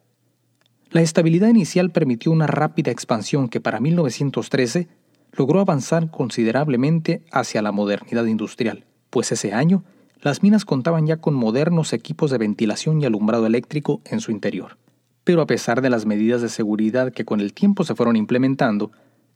La 0.91 1.03
estabilidad 1.03 1.49
inicial 1.49 1.93
permitió 1.93 2.33
una 2.33 2.49
rápida 2.49 2.91
expansión 2.91 3.49
que 3.49 3.61
para 3.61 3.79
1913 3.79 4.89
logró 5.33 5.61
avanzar 5.61 6.11
considerablemente 6.11 7.23
hacia 7.31 7.63
la 7.63 7.71
modernidad 7.71 8.25
industrial, 8.25 8.87
pues 9.11 9.31
ese 9.31 9.53
año 9.53 9.85
las 10.23 10.43
minas 10.43 10.65
contaban 10.65 11.07
ya 11.07 11.17
con 11.17 11.35
modernos 11.35 11.93
equipos 11.93 12.31
de 12.31 12.39
ventilación 12.39 13.01
y 13.01 13.07
alumbrado 13.07 13.47
eléctrico 13.47 14.03
en 14.05 14.21
su 14.21 14.31
interior. 14.31 14.77
Pero 15.25 15.41
a 15.41 15.47
pesar 15.47 15.81
de 15.81 15.91
las 15.91 16.07
medidas 16.07 16.43
de 16.43 16.49
seguridad 16.49 17.13
que 17.13 17.25
con 17.25 17.41
el 17.41 17.53
tiempo 17.53 17.85
se 17.85 17.95
fueron 17.95 18.17
implementando, 18.17 18.91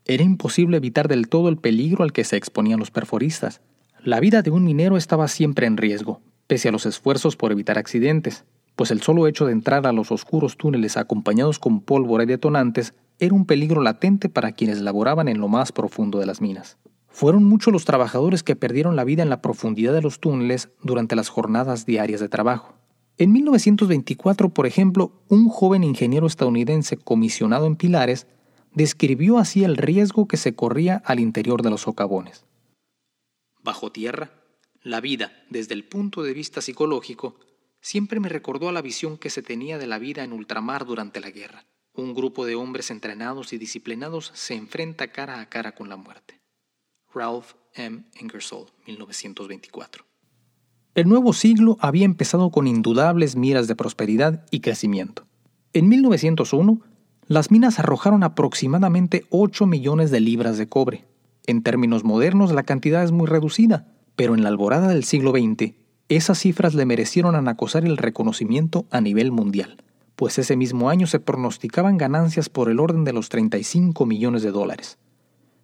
era 0.04 0.22
imposible 0.22 0.76
evitar 0.76 1.08
del 1.08 1.28
todo 1.28 1.48
el 1.48 1.56
peligro 1.56 2.04
al 2.04 2.12
que 2.12 2.24
se 2.24 2.36
exponían 2.36 2.78
los 2.78 2.90
perforistas. 2.90 3.60
La 4.02 4.20
vida 4.20 4.42
de 4.42 4.50
un 4.50 4.64
minero 4.64 4.98
estaba 4.98 5.28
siempre 5.28 5.66
en 5.66 5.78
riesgo, 5.78 6.20
pese 6.46 6.68
a 6.68 6.72
los 6.72 6.84
esfuerzos 6.84 7.36
por 7.36 7.52
evitar 7.52 7.78
accidentes, 7.78 8.44
pues 8.76 8.90
el 8.90 9.00
solo 9.00 9.26
hecho 9.26 9.46
de 9.46 9.52
entrar 9.52 9.86
a 9.86 9.92
los 9.92 10.10
oscuros 10.10 10.56
túneles 10.58 10.96
acompañados 10.96 11.58
con 11.58 11.80
pólvora 11.80 12.24
y 12.24 12.26
detonantes 12.26 12.92
era 13.18 13.34
un 13.34 13.46
peligro 13.46 13.80
latente 13.80 14.28
para 14.28 14.52
quienes 14.52 14.80
laboraban 14.80 15.28
en 15.28 15.38
lo 15.38 15.48
más 15.48 15.72
profundo 15.72 16.18
de 16.18 16.26
las 16.26 16.40
minas. 16.40 16.76
Fueron 17.14 17.44
muchos 17.44 17.72
los 17.72 17.84
trabajadores 17.84 18.42
que 18.42 18.56
perdieron 18.56 18.96
la 18.96 19.04
vida 19.04 19.22
en 19.22 19.30
la 19.30 19.40
profundidad 19.40 19.92
de 19.92 20.02
los 20.02 20.18
túneles 20.18 20.70
durante 20.82 21.14
las 21.14 21.28
jornadas 21.28 21.86
diarias 21.86 22.18
de 22.18 22.28
trabajo. 22.28 22.74
En 23.18 23.30
1924, 23.30 24.48
por 24.48 24.66
ejemplo, 24.66 25.12
un 25.28 25.48
joven 25.48 25.84
ingeniero 25.84 26.26
estadounidense 26.26 26.96
comisionado 26.96 27.68
en 27.68 27.76
Pilares 27.76 28.26
describió 28.72 29.38
así 29.38 29.62
el 29.62 29.76
riesgo 29.76 30.26
que 30.26 30.36
se 30.36 30.56
corría 30.56 31.04
al 31.06 31.20
interior 31.20 31.62
de 31.62 31.70
los 31.70 31.82
socavones. 31.82 32.46
Bajo 33.62 33.92
tierra, 33.92 34.32
la 34.82 35.00
vida, 35.00 35.30
desde 35.50 35.74
el 35.74 35.84
punto 35.84 36.24
de 36.24 36.34
vista 36.34 36.60
psicológico, 36.62 37.36
siempre 37.80 38.18
me 38.18 38.28
recordó 38.28 38.68
a 38.68 38.72
la 38.72 38.82
visión 38.82 39.18
que 39.18 39.30
se 39.30 39.40
tenía 39.40 39.78
de 39.78 39.86
la 39.86 40.00
vida 40.00 40.24
en 40.24 40.32
ultramar 40.32 40.84
durante 40.84 41.20
la 41.20 41.30
guerra. 41.30 41.64
Un 41.92 42.12
grupo 42.12 42.44
de 42.44 42.56
hombres 42.56 42.90
entrenados 42.90 43.52
y 43.52 43.58
disciplinados 43.58 44.32
se 44.34 44.54
enfrenta 44.54 45.12
cara 45.12 45.38
a 45.38 45.48
cara 45.48 45.76
con 45.76 45.88
la 45.88 45.96
muerte. 45.96 46.43
Ralph 47.14 47.52
M. 47.74 48.04
Ingersoll, 48.20 48.66
1924. 48.86 50.04
El 50.94 51.08
nuevo 51.08 51.32
siglo 51.32 51.76
había 51.80 52.04
empezado 52.04 52.50
con 52.50 52.66
indudables 52.66 53.36
miras 53.36 53.66
de 53.68 53.76
prosperidad 53.76 54.44
y 54.50 54.60
crecimiento. 54.60 55.26
En 55.72 55.88
1901, 55.88 56.80
las 57.26 57.50
minas 57.50 57.78
arrojaron 57.78 58.22
aproximadamente 58.22 59.26
8 59.30 59.66
millones 59.66 60.10
de 60.10 60.20
libras 60.20 60.58
de 60.58 60.68
cobre. 60.68 61.04
En 61.46 61.62
términos 61.62 62.04
modernos, 62.04 62.52
la 62.52 62.62
cantidad 62.62 63.02
es 63.02 63.12
muy 63.12 63.26
reducida, 63.26 63.88
pero 64.14 64.34
en 64.34 64.42
la 64.42 64.50
alborada 64.50 64.88
del 64.88 65.04
siglo 65.04 65.32
XX, 65.32 65.74
esas 66.08 66.38
cifras 66.38 66.74
le 66.74 66.86
merecieron 66.86 67.34
a 67.34 67.42
Nacosari 67.42 67.88
el 67.88 67.96
reconocimiento 67.96 68.86
a 68.90 69.00
nivel 69.00 69.32
mundial, 69.32 69.82
pues 70.16 70.38
ese 70.38 70.56
mismo 70.56 70.90
año 70.90 71.06
se 71.06 71.18
pronosticaban 71.18 71.96
ganancias 71.96 72.48
por 72.48 72.70
el 72.70 72.78
orden 72.78 73.04
de 73.04 73.12
los 73.12 73.30
35 73.30 74.06
millones 74.06 74.42
de 74.42 74.50
dólares. 74.52 74.98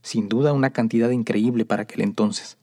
Sin 0.03 0.29
duda 0.29 0.53
una 0.53 0.71
cantidad 0.71 1.11
increíble 1.11 1.65
para 1.65 1.83
aquel 1.83 2.01
entonces. 2.03 2.59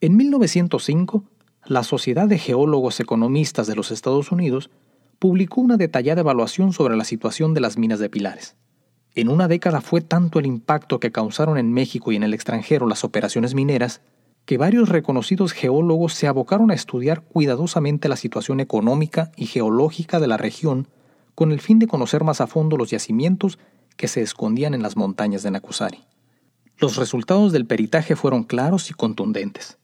En 0.00 0.16
1905, 0.16 1.24
la 1.66 1.82
Sociedad 1.82 2.28
de 2.28 2.38
Geólogos 2.38 3.00
Economistas 3.00 3.66
de 3.66 3.74
los 3.74 3.90
Estados 3.90 4.30
Unidos 4.30 4.70
publicó 5.18 5.62
una 5.62 5.76
detallada 5.76 6.20
evaluación 6.20 6.72
sobre 6.72 6.96
la 6.96 7.04
situación 7.04 7.54
de 7.54 7.60
las 7.60 7.78
minas 7.78 7.98
de 7.98 8.10
Pilares. 8.10 8.56
En 9.14 9.28
una 9.28 9.48
década 9.48 9.80
fue 9.80 10.00
tanto 10.00 10.38
el 10.38 10.46
impacto 10.46 11.00
que 11.00 11.12
causaron 11.12 11.56
en 11.56 11.72
México 11.72 12.12
y 12.12 12.16
en 12.16 12.24
el 12.24 12.34
extranjero 12.34 12.86
las 12.86 13.04
operaciones 13.04 13.54
mineras, 13.54 14.02
que 14.44 14.58
varios 14.58 14.90
reconocidos 14.90 15.52
geólogos 15.52 16.12
se 16.12 16.26
abocaron 16.26 16.70
a 16.70 16.74
estudiar 16.74 17.22
cuidadosamente 17.22 18.08
la 18.08 18.16
situación 18.16 18.60
económica 18.60 19.32
y 19.36 19.46
geológica 19.46 20.20
de 20.20 20.26
la 20.26 20.36
región 20.36 20.88
con 21.34 21.52
el 21.52 21.60
fin 21.60 21.78
de 21.78 21.86
conocer 21.86 22.24
más 22.24 22.40
a 22.40 22.46
fondo 22.46 22.76
los 22.76 22.90
yacimientos 22.90 23.58
que 23.96 24.08
se 24.08 24.20
escondían 24.20 24.74
en 24.74 24.82
las 24.82 24.96
montañas 24.96 25.42
de 25.42 25.50
Nakusari. 25.50 26.04
Los 26.78 26.96
resultados 26.96 27.52
del 27.52 27.66
peritaje 27.66 28.16
fueron 28.16 28.44
claros 28.44 28.90
y 28.90 28.94
contundentes. 28.94 29.78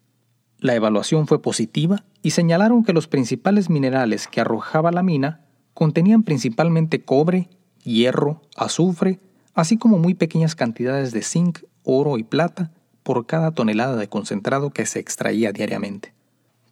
La 0.58 0.74
evaluación 0.74 1.26
fue 1.26 1.40
positiva 1.40 2.04
y 2.22 2.30
señalaron 2.30 2.84
que 2.84 2.92
los 2.92 3.06
principales 3.06 3.70
minerales 3.70 4.28
que 4.28 4.40
arrojaba 4.40 4.90
la 4.90 5.02
mina 5.02 5.46
contenían 5.72 6.22
principalmente 6.22 7.02
cobre, 7.02 7.48
hierro, 7.82 8.42
azufre, 8.56 9.20
así 9.54 9.78
como 9.78 9.98
muy 9.98 10.14
pequeñas 10.14 10.54
cantidades 10.54 11.12
de 11.12 11.22
zinc, 11.22 11.60
oro 11.84 12.18
y 12.18 12.24
plata 12.24 12.70
por 13.02 13.26
cada 13.26 13.52
tonelada 13.52 13.96
de 13.96 14.08
concentrado 14.08 14.70
que 14.70 14.84
se 14.84 14.98
extraía 14.98 15.52
diariamente. 15.52 16.12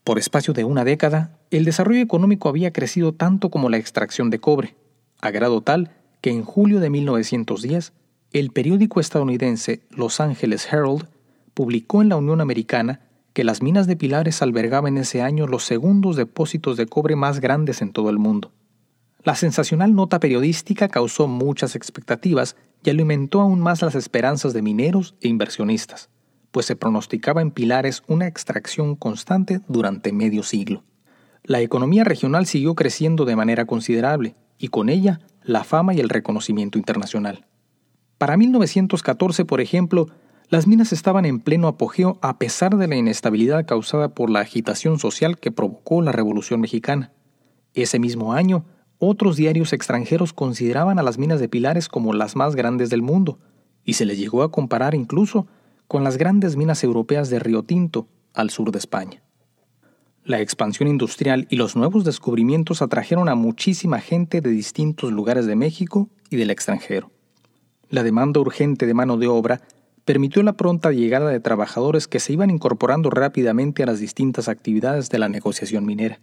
Por 0.05 0.19
espacio 0.19 0.53
de 0.53 0.65
una 0.65 0.85
década, 0.85 1.39
el 1.51 1.65
desarrollo 1.65 2.01
económico 2.01 2.49
había 2.49 2.73
crecido 2.73 3.13
tanto 3.13 3.51
como 3.51 3.69
la 3.69 3.79
extracción 3.79 4.31
de 4.31 4.39
cobre, 4.39 4.77
a 5.21 5.31
grado 5.31 5.61
tal 5.63 5.91
que 6.21 6.31
en 6.31 6.45
julio 6.45 6.81
de 6.81 6.91
1910, 6.91 7.93
el 8.33 8.51
periódico 8.51 9.01
estadounidense 9.01 9.83
Los 9.91 10.21
Angeles 10.21 10.71
Herald 10.71 11.09
publicó 11.55 12.03
en 12.03 12.11
la 12.11 12.17
Unión 12.17 12.41
Americana 12.41 13.01
que 13.33 13.43
las 13.43 13.63
minas 13.63 13.87
de 13.87 13.97
Pilares 13.97 14.43
albergaban 14.43 14.99
ese 14.99 15.23
año 15.23 15.47
los 15.47 15.65
segundos 15.65 16.17
depósitos 16.17 16.77
de 16.77 16.87
cobre 16.87 17.17
más 17.17 17.41
grandes 17.41 17.81
en 17.81 17.93
todo 17.93 18.11
el 18.11 18.19
mundo. 18.19 18.53
La 19.25 19.35
sensacional 19.35 19.95
nota 19.95 20.21
periodística 20.21 20.89
causó 20.89 21.27
muchas 21.27 21.75
expectativas 21.75 22.57
y 22.85 22.91
alimentó 22.91 23.41
aún 23.41 23.61
más 23.61 23.81
las 23.81 23.95
esperanzas 23.95 24.53
de 24.53 24.63
mineros 24.63 25.15
e 25.21 25.29
inversionistas, 25.29 26.11
pues 26.51 26.67
se 26.67 26.77
pronosticaba 26.77 27.41
en 27.41 27.51
Pilares 27.51 28.03
una 28.09 28.27
extracción 28.27 28.95
constante 28.95 29.61
durante 29.69 30.13
medio 30.13 30.43
siglo. 30.43 30.85
La 31.45 31.61
economía 31.61 32.05
regional 32.05 32.47
siguió 32.47 32.75
creciendo 32.75 33.25
de 33.25 33.37
manera 33.37 33.65
considerable, 33.65 34.35
y 34.59 34.69
con 34.69 34.89
ella 34.89 35.21
la 35.43 35.65
fama 35.65 35.95
y 35.95 36.01
el 36.01 36.09
reconocimiento 36.09 36.77
internacional. 36.77 37.47
Para 38.19 38.37
1914, 38.37 39.45
por 39.45 39.61
ejemplo, 39.61 40.09
las 40.49 40.67
minas 40.67 40.93
estaban 40.93 41.25
en 41.25 41.39
pleno 41.39 41.69
apogeo 41.69 42.19
a 42.21 42.39
pesar 42.39 42.77
de 42.77 42.89
la 42.89 42.97
inestabilidad 42.97 43.65
causada 43.65 44.09
por 44.09 44.29
la 44.29 44.41
agitación 44.41 44.99
social 44.99 45.39
que 45.39 45.53
provocó 45.53 46.03
la 46.03 46.11
Revolución 46.11 46.61
Mexicana. 46.61 47.13
Ese 47.75 48.01
mismo 48.01 48.33
año, 48.33 48.65
otros 48.99 49.37
diarios 49.37 49.73
extranjeros 49.73 50.33
consideraban 50.33 50.99
a 50.99 51.05
las 51.05 51.17
minas 51.17 51.39
de 51.39 51.49
Pilares 51.49 51.89
como 51.89 52.13
las 52.13 52.35
más 52.35 52.57
grandes 52.57 52.91
del 52.91 53.03
mundo, 53.03 53.39
y 53.85 53.93
se 53.93 54.05
les 54.05 54.19
llegó 54.19 54.43
a 54.43 54.51
comparar 54.51 54.97
incluso 54.97 55.47
con 55.87 56.03
las 56.03 56.17
grandes 56.17 56.57
minas 56.57 56.83
europeas 56.83 57.31
de 57.31 57.39
Río 57.39 57.63
Tinto, 57.63 58.09
al 58.35 58.51
sur 58.51 58.73
de 58.73 58.79
España. 58.79 59.23
La 60.25 60.41
expansión 60.41 60.89
industrial 60.89 61.47
y 61.51 61.57
los 61.57 61.77
nuevos 61.77 62.05
descubrimientos 62.05 62.83
atrajeron 62.83 63.29
a 63.29 63.35
muchísima 63.37 64.01
gente 64.01 64.41
de 64.41 64.51
distintos 64.51 65.13
lugares 65.13 65.47
de 65.47 65.57
México 65.57 66.09
y 66.31 66.37
del 66.37 66.51
extranjero. 66.51 67.11
La 67.91 68.03
demanda 68.03 68.41
urgente 68.41 68.87
de 68.87 68.95
mano 68.95 69.17
de 69.17 69.29
obra 69.29 69.63
permitió 70.05 70.43
la 70.43 70.55
pronta 70.55 70.91
llegada 70.93 71.31
de 71.31 71.41
trabajadores 71.41 72.07
que 72.07 72.21
se 72.21 72.33
iban 72.33 72.51
incorporando 72.51 73.11
rápidamente 73.11 73.83
a 73.83 73.87
las 73.87 73.99
distintas 73.99 74.49
actividades 74.49 75.09
de 75.11 75.19
la 75.19 75.29
negociación 75.29 75.87
minera. 75.87 76.21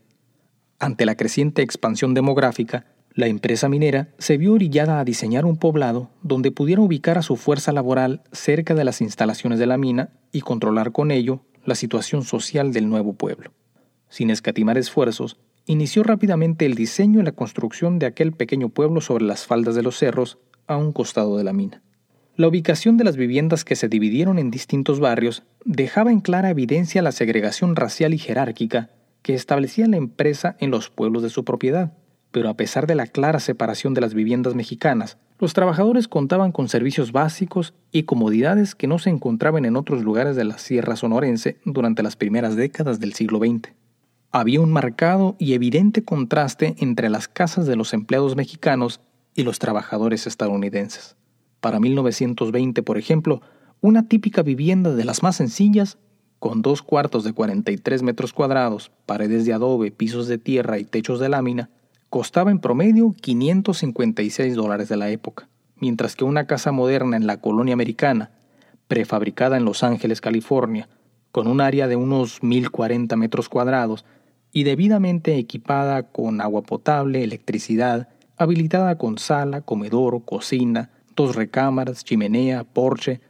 Ante 0.79 1.05
la 1.05 1.15
creciente 1.15 1.61
expansión 1.61 2.13
demográfica, 2.13 2.85
la 3.13 3.27
empresa 3.27 3.69
minera 3.69 4.09
se 4.17 4.37
vio 4.37 4.53
orillada 4.53 4.99
a 4.99 5.05
diseñar 5.05 5.45
un 5.45 5.57
poblado 5.57 6.09
donde 6.21 6.51
pudiera 6.51 6.81
ubicar 6.81 7.17
a 7.17 7.21
su 7.21 7.35
fuerza 7.35 7.71
laboral 7.71 8.21
cerca 8.31 8.75
de 8.75 8.83
las 8.83 9.01
instalaciones 9.01 9.57
de 9.57 9.67
la 9.67 9.77
mina 9.77 10.09
y 10.31 10.41
controlar 10.41 10.91
con 10.91 11.11
ello 11.11 11.41
la 11.63 11.75
situación 11.75 12.23
social 12.23 12.73
del 12.73 12.89
nuevo 12.89 13.13
pueblo. 13.13 13.51
Sin 14.09 14.29
escatimar 14.29 14.77
esfuerzos, 14.77 15.37
inició 15.65 16.03
rápidamente 16.03 16.65
el 16.65 16.75
diseño 16.75 17.21
y 17.21 17.23
la 17.23 17.31
construcción 17.31 17.99
de 17.99 18.05
aquel 18.05 18.33
pequeño 18.33 18.69
pueblo 18.69 19.01
sobre 19.01 19.25
las 19.25 19.45
faldas 19.45 19.75
de 19.75 19.81
los 19.81 19.97
cerros 19.97 20.37
a 20.67 20.77
un 20.77 20.91
costado 20.91 21.37
de 21.37 21.43
la 21.43 21.53
mina. 21.53 21.81
La 22.37 22.47
ubicación 22.49 22.97
de 22.97 23.05
las 23.05 23.15
viviendas 23.15 23.63
que 23.63 23.75
se 23.75 23.87
dividieron 23.87 24.39
en 24.39 24.51
distintos 24.51 24.99
barrios 24.99 25.43
dejaba 25.63 26.11
en 26.11 26.19
clara 26.19 26.49
evidencia 26.49 27.01
la 27.01 27.13
segregación 27.13 27.75
racial 27.75 28.13
y 28.13 28.17
jerárquica 28.17 28.89
que 29.21 29.33
establecía 29.33 29.87
la 29.87 29.97
empresa 29.97 30.55
en 30.59 30.69
los 30.69 30.89
pueblos 30.89 31.23
de 31.23 31.29
su 31.29 31.45
propiedad. 31.45 31.93
Pero 32.31 32.49
a 32.49 32.57
pesar 32.57 32.87
de 32.87 32.95
la 32.95 33.07
clara 33.07 33.39
separación 33.39 33.93
de 33.93 34.01
las 34.01 34.13
viviendas 34.13 34.53
mexicanas, 34.53 35.17
los 35.39 35.53
trabajadores 35.53 36.07
contaban 36.07 36.51
con 36.51 36.69
servicios 36.69 37.11
básicos 37.11 37.73
y 37.91 38.03
comodidades 38.03 38.75
que 38.75 38.87
no 38.87 38.99
se 38.99 39.09
encontraban 39.09 39.65
en 39.65 39.77
otros 39.77 40.03
lugares 40.03 40.35
de 40.35 40.43
la 40.43 40.57
Sierra 40.57 40.95
Sonorense 40.95 41.57
durante 41.65 42.03
las 42.03 42.15
primeras 42.15 42.55
décadas 42.55 42.99
del 42.99 43.13
siglo 43.13 43.39
XX. 43.39 43.73
Había 44.31 44.61
un 44.61 44.71
marcado 44.71 45.37
y 45.39 45.53
evidente 45.53 46.03
contraste 46.03 46.75
entre 46.79 47.09
las 47.09 47.29
casas 47.29 47.65
de 47.65 47.77
los 47.77 47.93
empleados 47.93 48.35
mexicanos 48.35 48.99
y 49.35 49.43
los 49.43 49.59
trabajadores 49.59 50.25
estadounidenses. 50.25 51.15
Para 51.59 51.79
1920, 51.79 52.81
por 52.81 52.97
ejemplo, 52.97 53.41
una 53.81 54.07
típica 54.07 54.41
vivienda 54.41 54.95
de 54.95 55.05
las 55.05 55.21
más 55.21 55.35
sencillas, 55.35 55.97
con 56.39 56.61
dos 56.61 56.81
cuartos 56.81 57.23
de 57.23 57.33
43 57.33 58.01
metros 58.01 58.33
cuadrados, 58.33 58.91
paredes 59.05 59.45
de 59.45 59.53
adobe, 59.53 59.91
pisos 59.91 60.27
de 60.27 60.37
tierra 60.37 60.79
y 60.79 60.85
techos 60.85 61.19
de 61.19 61.29
lámina, 61.29 61.69
costaba 62.09 62.51
en 62.51 62.59
promedio 62.59 63.13
556 63.19 64.55
dólares 64.55 64.89
de 64.89 64.97
la 64.97 65.09
época, 65.09 65.49
mientras 65.75 66.15
que 66.15 66.23
una 66.23 66.47
casa 66.47 66.71
moderna 66.71 67.17
en 67.17 67.27
la 67.27 67.37
colonia 67.37 67.73
americana, 67.73 68.31
prefabricada 68.87 69.57
en 69.57 69.65
Los 69.65 69.83
Ángeles, 69.83 70.21
California, 70.21 70.87
con 71.31 71.47
un 71.47 71.59
área 71.59 71.87
de 71.87 71.95
unos 71.95 72.43
1040 72.43 73.15
metros 73.17 73.49
cuadrados 73.49 74.05
y 74.51 74.63
debidamente 74.63 75.35
equipada 75.37 76.03
con 76.03 76.39
agua 76.39 76.61
potable, 76.61 77.23
electricidad, 77.23 78.07
habilitada 78.37 78.97
con 78.97 79.17
sala, 79.17 79.61
comedor, 79.61 80.23
cocina, 80.25 80.89
dos 81.15 81.35
recámaras, 81.35 82.03
chimenea, 82.03 82.63
porche 82.63 83.21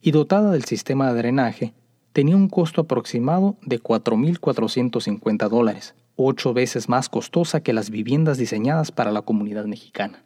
y 0.00 0.10
dotada 0.10 0.50
del 0.50 0.64
sistema 0.64 1.12
de 1.12 1.18
drenaje, 1.18 1.74
tenía 2.12 2.36
un 2.36 2.48
costo 2.48 2.82
aproximado 2.82 3.56
de 3.62 3.80
4.450 3.82 5.48
dólares, 5.48 5.94
ocho 6.16 6.54
veces 6.54 6.88
más 6.88 7.08
costosa 7.08 7.60
que 7.60 7.72
las 7.72 7.90
viviendas 7.90 8.38
diseñadas 8.38 8.92
para 8.92 9.12
la 9.12 9.22
comunidad 9.22 9.64
mexicana. 9.66 10.24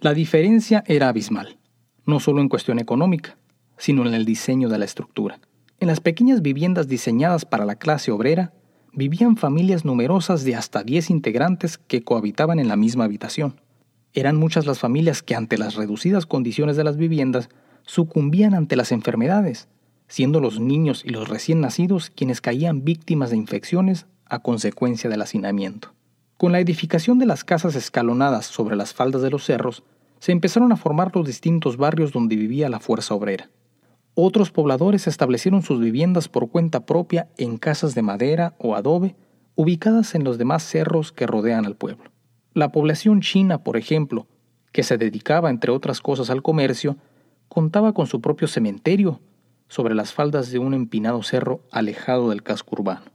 La 0.00 0.14
diferencia 0.14 0.84
era 0.86 1.08
abismal, 1.08 1.58
no 2.06 2.20
solo 2.20 2.40
en 2.40 2.48
cuestión 2.48 2.78
económica, 2.78 3.36
sino 3.76 4.06
en 4.06 4.14
el 4.14 4.24
diseño 4.24 4.68
de 4.68 4.78
la 4.78 4.84
estructura. 4.84 5.40
En 5.78 5.88
las 5.88 6.00
pequeñas 6.00 6.42
viviendas 6.42 6.88
diseñadas 6.88 7.44
para 7.44 7.64
la 7.64 7.76
clase 7.76 8.10
obrera, 8.10 8.52
vivían 8.92 9.36
familias 9.36 9.84
numerosas 9.84 10.44
de 10.44 10.56
hasta 10.56 10.82
10 10.82 11.10
integrantes 11.10 11.78
que 11.78 12.02
cohabitaban 12.02 12.58
en 12.58 12.68
la 12.68 12.76
misma 12.76 13.04
habitación. 13.04 13.60
Eran 14.12 14.36
muchas 14.36 14.66
las 14.66 14.78
familias 14.78 15.22
que 15.22 15.34
ante 15.34 15.58
las 15.58 15.74
reducidas 15.74 16.26
condiciones 16.26 16.76
de 16.76 16.84
las 16.84 16.96
viviendas 16.96 17.48
sucumbían 17.84 18.54
ante 18.54 18.76
las 18.76 18.92
enfermedades, 18.92 19.68
siendo 20.08 20.40
los 20.40 20.58
niños 20.58 21.02
y 21.04 21.10
los 21.10 21.28
recién 21.28 21.60
nacidos 21.60 22.10
quienes 22.10 22.40
caían 22.40 22.84
víctimas 22.84 23.30
de 23.30 23.36
infecciones 23.36 24.06
a 24.26 24.40
consecuencia 24.40 25.08
del 25.08 25.22
hacinamiento. 25.22 25.92
Con 26.36 26.52
la 26.52 26.60
edificación 26.60 27.18
de 27.18 27.26
las 27.26 27.44
casas 27.44 27.76
escalonadas 27.76 28.46
sobre 28.46 28.74
las 28.74 28.94
faldas 28.94 29.22
de 29.22 29.30
los 29.30 29.44
cerros, 29.44 29.82
se 30.18 30.32
empezaron 30.32 30.72
a 30.72 30.76
formar 30.76 31.14
los 31.14 31.26
distintos 31.26 31.76
barrios 31.76 32.12
donde 32.12 32.36
vivía 32.36 32.68
la 32.68 32.80
fuerza 32.80 33.14
obrera. 33.14 33.50
Otros 34.14 34.50
pobladores 34.50 35.06
establecieron 35.06 35.62
sus 35.62 35.80
viviendas 35.80 36.28
por 36.28 36.50
cuenta 36.50 36.84
propia 36.84 37.28
en 37.38 37.58
casas 37.58 37.94
de 37.94 38.02
madera 38.02 38.54
o 38.58 38.74
adobe, 38.74 39.16
ubicadas 39.54 40.14
en 40.14 40.24
los 40.24 40.38
demás 40.38 40.62
cerros 40.62 41.12
que 41.12 41.26
rodean 41.26 41.64
al 41.64 41.76
pueblo. 41.76 42.10
La 42.52 42.72
población 42.72 43.20
china, 43.20 43.62
por 43.62 43.76
ejemplo, 43.76 44.26
que 44.72 44.82
se 44.82 44.98
dedicaba, 44.98 45.50
entre 45.50 45.70
otras 45.70 46.00
cosas, 46.00 46.30
al 46.30 46.42
comercio, 46.42 46.96
contaba 47.48 47.92
con 47.92 48.06
su 48.06 48.20
propio 48.20 48.48
cementerio 48.48 49.20
sobre 49.68 49.94
las 49.94 50.12
faldas 50.12 50.50
de 50.50 50.58
un 50.58 50.74
empinado 50.74 51.22
cerro 51.22 51.62
alejado 51.70 52.30
del 52.30 52.42
casco 52.42 52.76
urbano. 52.76 53.06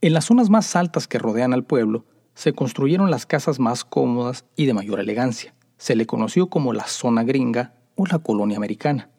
En 0.00 0.14
las 0.14 0.24
zonas 0.24 0.50
más 0.50 0.74
altas 0.74 1.06
que 1.06 1.18
rodean 1.18 1.52
al 1.52 1.64
pueblo, 1.64 2.06
se 2.34 2.54
construyeron 2.54 3.10
las 3.10 3.26
casas 3.26 3.60
más 3.60 3.84
cómodas 3.84 4.46
y 4.56 4.66
de 4.66 4.74
mayor 4.74 4.98
elegancia. 4.98 5.54
Se 5.76 5.94
le 5.94 6.06
conoció 6.06 6.48
como 6.48 6.72
la 6.72 6.86
zona 6.86 7.22
gringa 7.22 7.74
o 7.94 8.06
la 8.06 8.18
colonia 8.18 8.56
americana. 8.56 9.10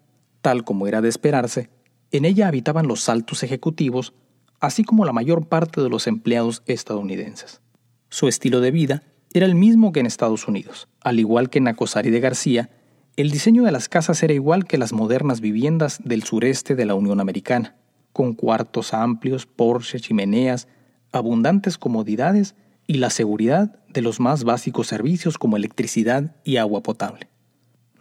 Tal 0.44 0.66
como 0.66 0.88
era 0.88 1.02
de 1.02 1.08
esperarse, 1.08 1.70
En 2.12 2.26
ella 2.26 2.48
habitaban 2.48 2.86
los 2.86 3.10
altos 3.10 3.42
ejecutivos, 3.42 4.14
así 4.60 4.84
como 4.84 5.06
la 5.06 5.14
mayor 5.14 5.48
parte 5.48 5.82
de 5.82 5.90
los 5.90 6.06
empleados 6.06 6.62
estadounidenses. 6.68 7.62
Su 8.10 8.28
estilo 8.28 8.60
de 8.60 8.70
vida 8.70 9.04
era 9.34 9.48
el 9.48 9.56
mismo 9.56 9.92
que 9.92 10.02
en 10.02 10.06
Estados 10.06 10.48
Unidos. 10.48 10.90
Al 11.02 11.20
igual 11.20 11.50
que 11.50 11.58
en 11.58 11.64
Nacosari 11.64 12.12
de 12.12 12.20
García, 12.20 12.70
el 13.16 13.32
diseño 13.32 13.64
de 13.64 13.72
las 13.72 13.90
casas 13.90 14.22
era 14.22 14.34
igual 14.34 14.66
que 14.66 14.78
las 14.78 14.94
modernas 14.94 15.40
viviendas 15.40 16.00
del 16.04 16.24
sureste 16.24 16.76
de 16.76 16.86
la 16.86 16.94
Unión 16.94 17.20
Americana, 17.20 17.78
con 18.12 18.34
cuartos 18.34 18.94
amplios, 18.94 19.48
porches, 19.48 20.04
chimeneas, 20.04 20.68
abundantes 21.14 21.80
comodidades 21.80 22.54
y 22.86 22.96
la 22.96 23.10
seguridad 23.10 23.80
de 23.88 24.02
los 24.02 24.20
más 24.20 24.44
básicos 24.44 24.88
servicios 24.88 25.38
como 25.40 25.58
electricidad 25.58 26.36
y 26.44 26.58
agua 26.58 26.84
potable. 26.84 27.33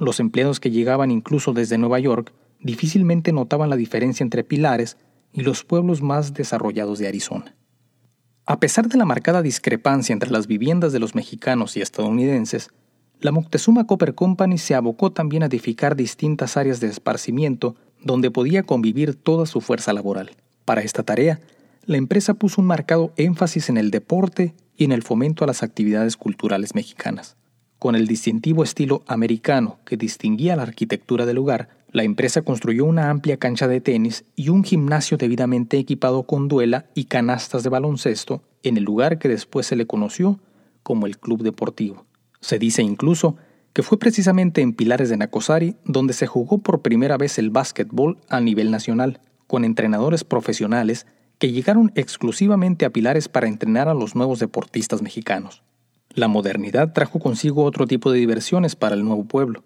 Los 0.02 0.18
empleados 0.18 0.58
que 0.58 0.72
llegaban 0.72 1.12
incluso 1.12 1.52
desde 1.52 1.78
Nueva 1.78 2.00
York 2.00 2.32
difícilmente 2.58 3.32
notaban 3.32 3.70
la 3.70 3.76
diferencia 3.76 4.24
entre 4.24 4.42
Pilares 4.42 4.96
y 5.32 5.42
los 5.42 5.62
pueblos 5.62 6.02
más 6.02 6.34
desarrollados 6.34 6.98
de 6.98 7.06
Arizona. 7.06 7.54
A 8.44 8.58
pesar 8.58 8.88
de 8.88 8.98
la 8.98 9.04
marcada 9.04 9.42
discrepancia 9.42 10.12
entre 10.12 10.32
las 10.32 10.48
viviendas 10.48 10.92
de 10.92 10.98
los 10.98 11.14
mexicanos 11.14 11.76
y 11.76 11.82
estadounidenses, 11.82 12.70
la 13.20 13.30
Moctezuma 13.30 13.86
Copper 13.86 14.16
Company 14.16 14.58
se 14.58 14.74
abocó 14.74 15.12
también 15.12 15.44
a 15.44 15.46
edificar 15.46 15.94
distintas 15.94 16.56
áreas 16.56 16.80
de 16.80 16.88
esparcimiento 16.88 17.76
donde 18.02 18.32
podía 18.32 18.64
convivir 18.64 19.14
toda 19.14 19.46
su 19.46 19.60
fuerza 19.60 19.92
laboral. 19.92 20.32
Para 20.64 20.82
esta 20.82 21.04
tarea, 21.04 21.38
la 21.86 21.96
empresa 21.96 22.34
puso 22.34 22.60
un 22.60 22.66
marcado 22.66 23.12
énfasis 23.16 23.68
en 23.68 23.76
el 23.76 23.92
deporte 23.92 24.52
y 24.76 24.82
en 24.82 24.90
el 24.90 25.04
fomento 25.04 25.44
a 25.44 25.46
las 25.46 25.62
actividades 25.62 26.16
culturales 26.16 26.74
mexicanas. 26.74 27.36
Con 27.82 27.96
el 27.96 28.06
distintivo 28.06 28.62
estilo 28.62 29.02
americano 29.08 29.80
que 29.84 29.96
distinguía 29.96 30.54
la 30.54 30.62
arquitectura 30.62 31.26
del 31.26 31.34
lugar, 31.34 31.68
la 31.90 32.04
empresa 32.04 32.42
construyó 32.42 32.84
una 32.84 33.10
amplia 33.10 33.38
cancha 33.38 33.66
de 33.66 33.80
tenis 33.80 34.24
y 34.36 34.50
un 34.50 34.62
gimnasio 34.62 35.16
debidamente 35.16 35.78
equipado 35.78 36.22
con 36.22 36.46
duela 36.46 36.86
y 36.94 37.06
canastas 37.06 37.64
de 37.64 37.70
baloncesto 37.70 38.40
en 38.62 38.76
el 38.76 38.84
lugar 38.84 39.18
que 39.18 39.28
después 39.28 39.66
se 39.66 39.74
le 39.74 39.88
conoció 39.88 40.38
como 40.84 41.06
el 41.06 41.18
Club 41.18 41.42
Deportivo. 41.42 42.06
Se 42.38 42.60
dice 42.60 42.82
incluso 42.82 43.34
que 43.72 43.82
fue 43.82 43.98
precisamente 43.98 44.60
en 44.60 44.74
Pilares 44.74 45.08
de 45.08 45.16
Nacosari 45.16 45.74
donde 45.84 46.12
se 46.12 46.28
jugó 46.28 46.58
por 46.58 46.82
primera 46.82 47.16
vez 47.16 47.36
el 47.38 47.50
básquetbol 47.50 48.16
a 48.28 48.38
nivel 48.38 48.70
nacional, 48.70 49.18
con 49.48 49.64
entrenadores 49.64 50.22
profesionales 50.22 51.08
que 51.40 51.50
llegaron 51.50 51.90
exclusivamente 51.96 52.84
a 52.84 52.90
Pilares 52.90 53.28
para 53.28 53.48
entrenar 53.48 53.88
a 53.88 53.94
los 53.94 54.14
nuevos 54.14 54.38
deportistas 54.38 55.02
mexicanos. 55.02 55.64
La 56.14 56.28
modernidad 56.28 56.92
trajo 56.92 57.18
consigo 57.20 57.64
otro 57.64 57.86
tipo 57.86 58.12
de 58.12 58.18
diversiones 58.18 58.76
para 58.76 58.94
el 58.94 59.04
nuevo 59.04 59.24
pueblo. 59.24 59.64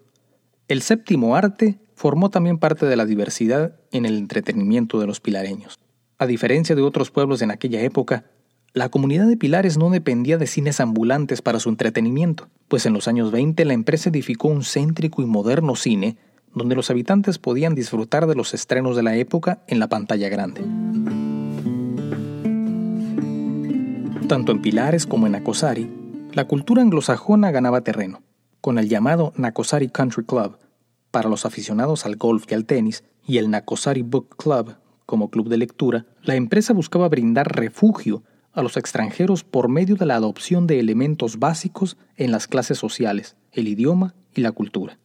El 0.69 0.81
séptimo 0.81 1.35
arte 1.35 1.79
formó 1.93 2.29
también 2.29 2.57
parte 2.57 2.85
de 2.85 2.95
la 2.95 3.05
diversidad 3.05 3.75
en 3.91 4.05
el 4.05 4.17
entretenimiento 4.17 4.99
de 4.99 5.07
los 5.07 5.19
pilareños. 5.19 5.79
A 6.17 6.25
diferencia 6.25 6.75
de 6.75 6.81
otros 6.81 7.11
pueblos 7.11 7.41
en 7.41 7.51
aquella 7.51 7.81
época, 7.81 8.25
la 8.73 8.89
comunidad 8.89 9.27
de 9.27 9.37
Pilares 9.37 9.77
no 9.77 9.89
dependía 9.89 10.37
de 10.37 10.47
cines 10.47 10.79
ambulantes 10.79 11.41
para 11.41 11.59
su 11.59 11.69
entretenimiento, 11.69 12.47
pues 12.67 12.85
en 12.85 12.93
los 12.93 13.07
años 13.07 13.31
20 13.31 13.65
la 13.65 13.73
empresa 13.73 14.09
edificó 14.09 14.47
un 14.47 14.63
céntrico 14.63 15.21
y 15.21 15.25
moderno 15.25 15.75
cine 15.75 16.17
donde 16.53 16.75
los 16.75 16.89
habitantes 16.89 17.39
podían 17.39 17.75
disfrutar 17.75 18.25
de 18.25 18.35
los 18.35 18.53
estrenos 18.53 18.95
de 18.95 19.03
la 19.03 19.15
época 19.15 19.63
en 19.67 19.79
la 19.79 19.89
pantalla 19.89 20.29
grande. 20.29 20.61
Tanto 24.27 24.51
en 24.51 24.61
Pilares 24.61 25.05
como 25.05 25.27
en 25.27 25.35
Acosari, 25.35 26.06
la 26.37 26.45
cultura 26.45 26.83
anglosajona 26.83 27.49
ganaba 27.49 27.81
terreno, 27.81 28.21
con 28.61 28.77
el 28.77 28.87
llamado 28.87 29.33
Nakosari 29.37 29.89
Country 29.89 30.23
Club, 30.23 30.59
para 31.09 31.29
los 31.29 31.47
aficionados 31.47 32.05
al 32.05 32.15
golf 32.15 32.45
y 32.51 32.53
al 32.53 32.65
tenis, 32.65 33.03
y 33.25 33.39
el 33.39 33.49
Nakosari 33.49 34.03
Book 34.03 34.35
Club, 34.37 34.75
como 35.07 35.31
club 35.31 35.49
de 35.49 35.57
lectura, 35.57 36.05
la 36.21 36.35
empresa 36.35 36.73
buscaba 36.73 37.09
brindar 37.09 37.55
refugio 37.55 38.21
a 38.53 38.61
los 38.61 38.77
extranjeros 38.77 39.43
por 39.43 39.67
medio 39.67 39.95
de 39.95 40.05
la 40.05 40.13
adopción 40.13 40.67
de 40.67 40.79
elementos 40.79 41.39
básicos 41.39 41.97
en 42.17 42.29
las 42.29 42.47
clases 42.47 42.77
sociales, 42.77 43.35
el 43.51 43.67
idioma 43.67 44.13
y 44.35 44.41
la 44.41 44.51
cultura. 44.51 44.99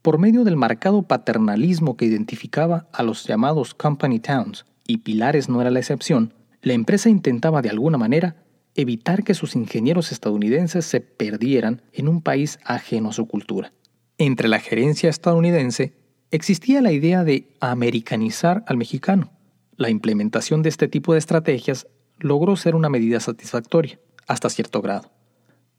Por 0.00 0.16
medio 0.18 0.44
del 0.44 0.56
marcado 0.56 1.02
paternalismo 1.02 1.98
que 1.98 2.06
identificaba 2.06 2.88
a 2.94 3.02
los 3.02 3.26
llamados 3.26 3.74
company 3.74 4.18
towns, 4.18 4.64
y 4.86 4.96
Pilares 4.96 5.50
no 5.50 5.60
era 5.60 5.70
la 5.70 5.80
excepción, 5.80 6.32
la 6.62 6.72
empresa 6.72 7.10
intentaba 7.10 7.60
de 7.60 7.68
alguna 7.68 7.98
manera 7.98 8.36
evitar 8.74 9.24
que 9.24 9.34
sus 9.34 9.56
ingenieros 9.56 10.12
estadounidenses 10.12 10.84
se 10.84 11.00
perdieran 11.00 11.82
en 11.92 12.08
un 12.08 12.22
país 12.22 12.58
ajeno 12.64 13.10
a 13.10 13.12
su 13.12 13.26
cultura. 13.26 13.72
Entre 14.18 14.48
la 14.48 14.60
gerencia 14.60 15.10
estadounidense 15.10 15.94
existía 16.30 16.80
la 16.80 16.92
idea 16.92 17.24
de 17.24 17.48
americanizar 17.60 18.64
al 18.66 18.76
mexicano. 18.76 19.32
La 19.76 19.90
implementación 19.90 20.62
de 20.62 20.68
este 20.68 20.88
tipo 20.88 21.12
de 21.12 21.18
estrategias 21.18 21.86
logró 22.18 22.56
ser 22.56 22.74
una 22.74 22.90
medida 22.90 23.18
satisfactoria, 23.18 23.98
hasta 24.26 24.50
cierto 24.50 24.82
grado. 24.82 25.10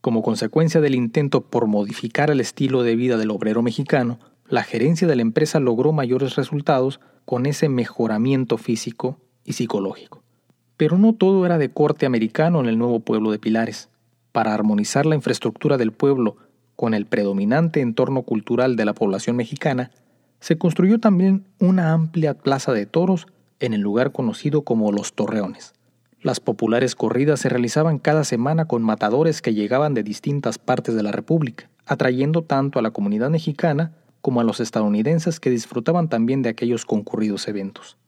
Como 0.00 0.22
consecuencia 0.22 0.80
del 0.80 0.96
intento 0.96 1.42
por 1.42 1.68
modificar 1.68 2.30
el 2.30 2.40
estilo 2.40 2.82
de 2.82 2.96
vida 2.96 3.16
del 3.16 3.30
obrero 3.30 3.62
mexicano, 3.62 4.18
la 4.48 4.64
gerencia 4.64 5.06
de 5.06 5.16
la 5.16 5.22
empresa 5.22 5.60
logró 5.60 5.92
mayores 5.92 6.34
resultados 6.34 7.00
con 7.24 7.46
ese 7.46 7.68
mejoramiento 7.68 8.58
físico 8.58 9.20
y 9.44 9.52
psicológico. 9.52 10.22
Pero 10.82 10.98
no 10.98 11.12
todo 11.12 11.46
era 11.46 11.58
de 11.58 11.70
corte 11.70 12.06
americano 12.06 12.58
en 12.58 12.66
el 12.66 12.76
nuevo 12.76 12.98
pueblo 12.98 13.30
de 13.30 13.38
Pilares. 13.38 13.88
Para 14.32 14.52
armonizar 14.52 15.06
la 15.06 15.14
infraestructura 15.14 15.76
del 15.76 15.92
pueblo 15.92 16.38
con 16.74 16.92
el 16.92 17.06
predominante 17.06 17.80
entorno 17.80 18.22
cultural 18.22 18.74
de 18.74 18.84
la 18.84 18.92
población 18.92 19.36
mexicana, 19.36 19.92
se 20.40 20.58
construyó 20.58 20.98
también 20.98 21.44
una 21.60 21.92
amplia 21.92 22.34
plaza 22.34 22.72
de 22.72 22.84
toros 22.84 23.28
en 23.60 23.74
el 23.74 23.80
lugar 23.80 24.10
conocido 24.10 24.62
como 24.62 24.90
Los 24.90 25.12
Torreones. 25.12 25.72
Las 26.20 26.40
populares 26.40 26.96
corridas 26.96 27.38
se 27.38 27.48
realizaban 27.48 28.00
cada 28.00 28.24
semana 28.24 28.64
con 28.64 28.82
matadores 28.82 29.40
que 29.40 29.54
llegaban 29.54 29.94
de 29.94 30.02
distintas 30.02 30.58
partes 30.58 30.96
de 30.96 31.04
la 31.04 31.12
República, 31.12 31.70
atrayendo 31.86 32.42
tanto 32.42 32.80
a 32.80 32.82
la 32.82 32.90
comunidad 32.90 33.30
mexicana 33.30 33.92
como 34.20 34.40
a 34.40 34.44
los 34.44 34.58
estadounidenses 34.58 35.38
que 35.38 35.50
disfrutaban 35.50 36.08
también 36.08 36.42
de 36.42 36.48
aquellos 36.48 36.84
concurridos 36.84 37.46
eventos. 37.46 37.98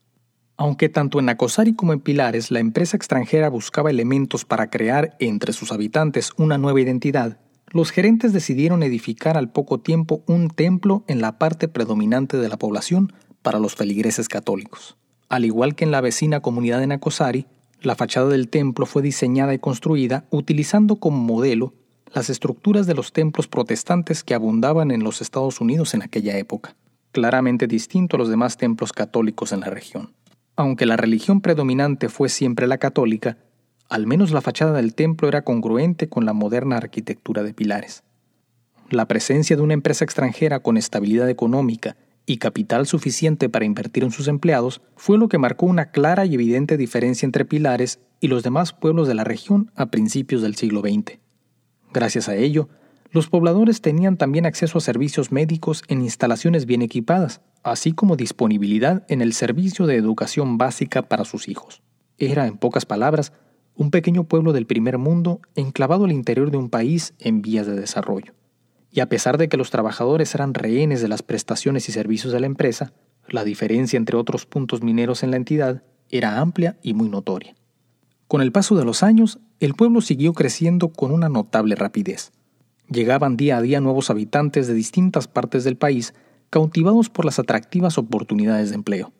Aunque 0.57 0.87
tanto 0.87 1.19
en 1.19 1.27
Acosari 1.27 1.73
como 1.73 1.91
en 1.91 1.99
Pilares 1.99 2.49
la 2.49 2.59
empresa 2.59 2.95
extranjera 2.95 3.49
buscaba 3.49 3.89
elementos 3.89 4.45
para 4.45 4.69
crear 4.69 5.17
entre 5.19 5.51
sus 5.51 5.71
habitantes 5.71 6.31
una 6.37 6.57
nueva 6.57 6.79
identidad, 6.79 7.39
los 7.71 7.91
gerentes 7.91 8.31
decidieron 8.31 8.81
edificar 8.83 9.37
al 9.37 9.51
poco 9.51 9.81
tiempo 9.81 10.23
un 10.27 10.49
templo 10.49 11.03
en 11.07 11.19
la 11.19 11.37
parte 11.37 11.67
predominante 11.67 12.37
de 12.37 12.47
la 12.47 12.57
población 12.57 13.11
para 13.41 13.59
los 13.59 13.75
feligreses 13.75 14.29
católicos. 14.29 14.95
Al 15.27 15.43
igual 15.43 15.75
que 15.75 15.83
en 15.83 15.91
la 15.91 15.99
vecina 15.99 16.39
comunidad 16.39 16.79
de 16.79 16.87
Nacosari, 16.87 17.47
la 17.81 17.95
fachada 17.95 18.29
del 18.29 18.47
templo 18.47 18.85
fue 18.85 19.01
diseñada 19.01 19.53
y 19.53 19.59
construida 19.59 20.25
utilizando 20.29 20.95
como 20.95 21.17
modelo 21.17 21.73
las 22.13 22.29
estructuras 22.29 22.87
de 22.87 22.93
los 22.93 23.11
templos 23.11 23.47
protestantes 23.47 24.23
que 24.23 24.33
abundaban 24.33 24.91
en 24.91 25.03
los 25.03 25.21
Estados 25.21 25.59
Unidos 25.59 25.93
en 25.93 26.01
aquella 26.01 26.37
época, 26.37 26.77
claramente 27.11 27.67
distinto 27.67 28.15
a 28.15 28.19
los 28.19 28.29
demás 28.29 28.55
templos 28.55 28.93
católicos 28.93 29.51
en 29.51 29.59
la 29.59 29.69
región. 29.69 30.13
Aunque 30.55 30.85
la 30.85 30.97
religión 30.97 31.41
predominante 31.41 32.09
fue 32.09 32.29
siempre 32.29 32.67
la 32.67 32.77
católica, 32.77 33.37
al 33.89 34.07
menos 34.07 34.31
la 34.31 34.41
fachada 34.41 34.73
del 34.73 34.95
templo 34.95 35.27
era 35.27 35.43
congruente 35.43 36.09
con 36.09 36.25
la 36.25 36.33
moderna 36.33 36.77
arquitectura 36.77 37.43
de 37.43 37.53
pilares. 37.53 38.03
La 38.89 39.07
presencia 39.07 39.55
de 39.55 39.61
una 39.61 39.73
empresa 39.73 40.05
extranjera 40.05 40.59
con 40.59 40.77
estabilidad 40.77 41.29
económica 41.29 41.97
y 42.25 42.37
capital 42.37 42.87
suficiente 42.87 43.49
para 43.49 43.65
invertir 43.65 44.03
en 44.03 44.11
sus 44.11 44.27
empleados 44.27 44.81
fue 44.95 45.17
lo 45.17 45.27
que 45.27 45.37
marcó 45.37 45.65
una 45.65 45.91
clara 45.91 46.25
y 46.25 46.33
evidente 46.33 46.77
diferencia 46.77 47.25
entre 47.25 47.45
Pilares 47.45 47.99
y 48.19 48.27
los 48.27 48.43
demás 48.43 48.73
pueblos 48.73 49.07
de 49.07 49.15
la 49.15 49.23
región 49.23 49.71
a 49.75 49.87
principios 49.87 50.41
del 50.41 50.55
siglo 50.55 50.81
XX. 50.81 51.19
Gracias 51.93 52.29
a 52.29 52.35
ello, 52.35 52.69
los 53.15 53.29
pobladores 53.29 53.79
tenían 53.79 54.17
también 54.17 54.45
acceso 54.45 54.77
a 54.77 54.81
servicios 54.81 55.31
médicos 55.31 55.83
en 55.87 56.01
instalaciones 56.01 56.65
bien 56.65 56.81
equipadas, 56.81 57.39
así 57.63 57.93
como 57.93 58.17
disponibilidad 58.17 59.05
en 59.07 59.21
el 59.21 59.31
servicio 59.31 59.87
de 59.87 59.95
educación 59.95 60.57
básica 60.57 61.03
para 61.03 61.23
sus 61.23 61.47
hijos. 61.47 61.81
Era, 62.17 62.45
en 62.45 62.57
pocas 62.57 62.85
palabras, 62.85 63.31
un 63.73 63.89
pequeño 63.89 64.25
pueblo 64.25 64.51
del 64.51 64.65
primer 64.65 64.97
mundo 64.97 65.39
enclavado 65.55 66.03
al 66.03 66.11
interior 66.11 66.51
de 66.51 66.57
un 66.57 66.69
país 66.69 67.13
en 67.19 67.41
vías 67.41 67.65
de 67.65 67.79
desarrollo. 67.79 68.33
Y 68.91 68.99
a 68.99 69.07
pesar 69.07 69.37
de 69.37 69.47
que 69.47 69.55
los 69.55 69.71
trabajadores 69.71 70.35
eran 70.35 70.53
rehenes 70.53 71.01
de 71.01 71.07
las 71.07 71.23
prestaciones 71.23 71.87
y 71.87 71.93
servicios 71.93 72.33
de 72.33 72.41
la 72.41 72.47
empresa, 72.47 72.91
la 73.29 73.45
diferencia 73.45 73.95
entre 73.95 74.17
otros 74.17 74.45
puntos 74.45 74.83
mineros 74.83 75.23
en 75.23 75.31
la 75.31 75.37
entidad 75.37 75.83
era 76.09 76.41
amplia 76.41 76.77
y 76.81 76.93
muy 76.93 77.07
notoria. 77.07 77.55
Con 78.27 78.41
el 78.41 78.51
paso 78.51 78.75
de 78.75 78.83
los 78.83 79.03
años, 79.03 79.39
el 79.61 79.73
pueblo 79.73 80.01
siguió 80.01 80.33
creciendo 80.33 80.89
con 80.89 81.13
una 81.13 81.29
notable 81.29 81.75
rapidez. 81.75 82.33
Llegaban 82.89 83.35
día 83.35 83.57
a 83.57 83.61
día 83.61 83.81
nuevos 83.81 84.09
habitantes 84.09 84.67
de 84.67 84.73
distintas 84.73 85.27
partes 85.27 85.63
del 85.63 85.75
país, 85.75 86.13
cautivados 86.49 87.09
por 87.09 87.25
las 87.25 87.39
atractivas 87.39 87.97
oportunidades 87.97 88.69
de 88.69 88.75
empleo. 88.75 89.11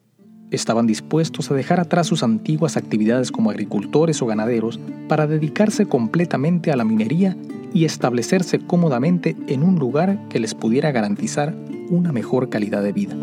Estaban 0.51 0.85
dispuestos 0.85 1.49
a 1.49 1.55
dejar 1.55 1.79
atrás 1.79 2.07
sus 2.07 2.21
antiguas 2.21 2.77
actividades 2.77 3.31
como 3.31 3.49
agricultores 3.49 4.21
o 4.21 4.27
ganaderos 4.27 4.79
para 5.07 5.25
dedicarse 5.25 5.87
completamente 5.87 6.71
a 6.71 6.75
la 6.75 6.83
minería 6.83 7.35
y 7.73 7.85
establecerse 7.85 8.59
cómodamente 8.59 9.35
en 9.47 9.63
un 9.63 9.79
lugar 9.79 10.19
que 10.29 10.39
les 10.39 10.53
pudiera 10.53 10.91
garantizar 10.91 11.55
una 11.89 12.11
mejor 12.11 12.49
calidad 12.49 12.83
de 12.83 12.93
vida. 12.93 13.17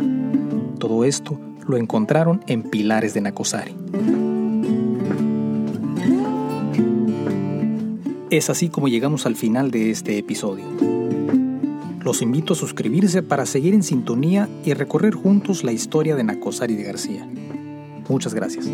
Todo 0.78 1.04
esto 1.04 1.38
lo 1.66 1.76
encontraron 1.76 2.42
en 2.48 2.62
Pilares 2.62 3.14
de 3.14 3.20
Nacosari. 3.20 3.74
Es 8.32 8.48
así 8.48 8.70
como 8.70 8.88
llegamos 8.88 9.26
al 9.26 9.36
final 9.36 9.70
de 9.70 9.90
este 9.90 10.16
episodio. 10.16 10.64
Los 12.00 12.22
invito 12.22 12.54
a 12.54 12.56
suscribirse 12.56 13.22
para 13.22 13.44
seguir 13.44 13.74
en 13.74 13.82
sintonía 13.82 14.48
y 14.64 14.72
recorrer 14.72 15.12
juntos 15.12 15.64
la 15.64 15.72
historia 15.72 16.16
de 16.16 16.24
Nacosari 16.24 16.74
de 16.74 16.82
García. 16.82 17.28
Muchas 18.08 18.32
gracias. 18.32 18.70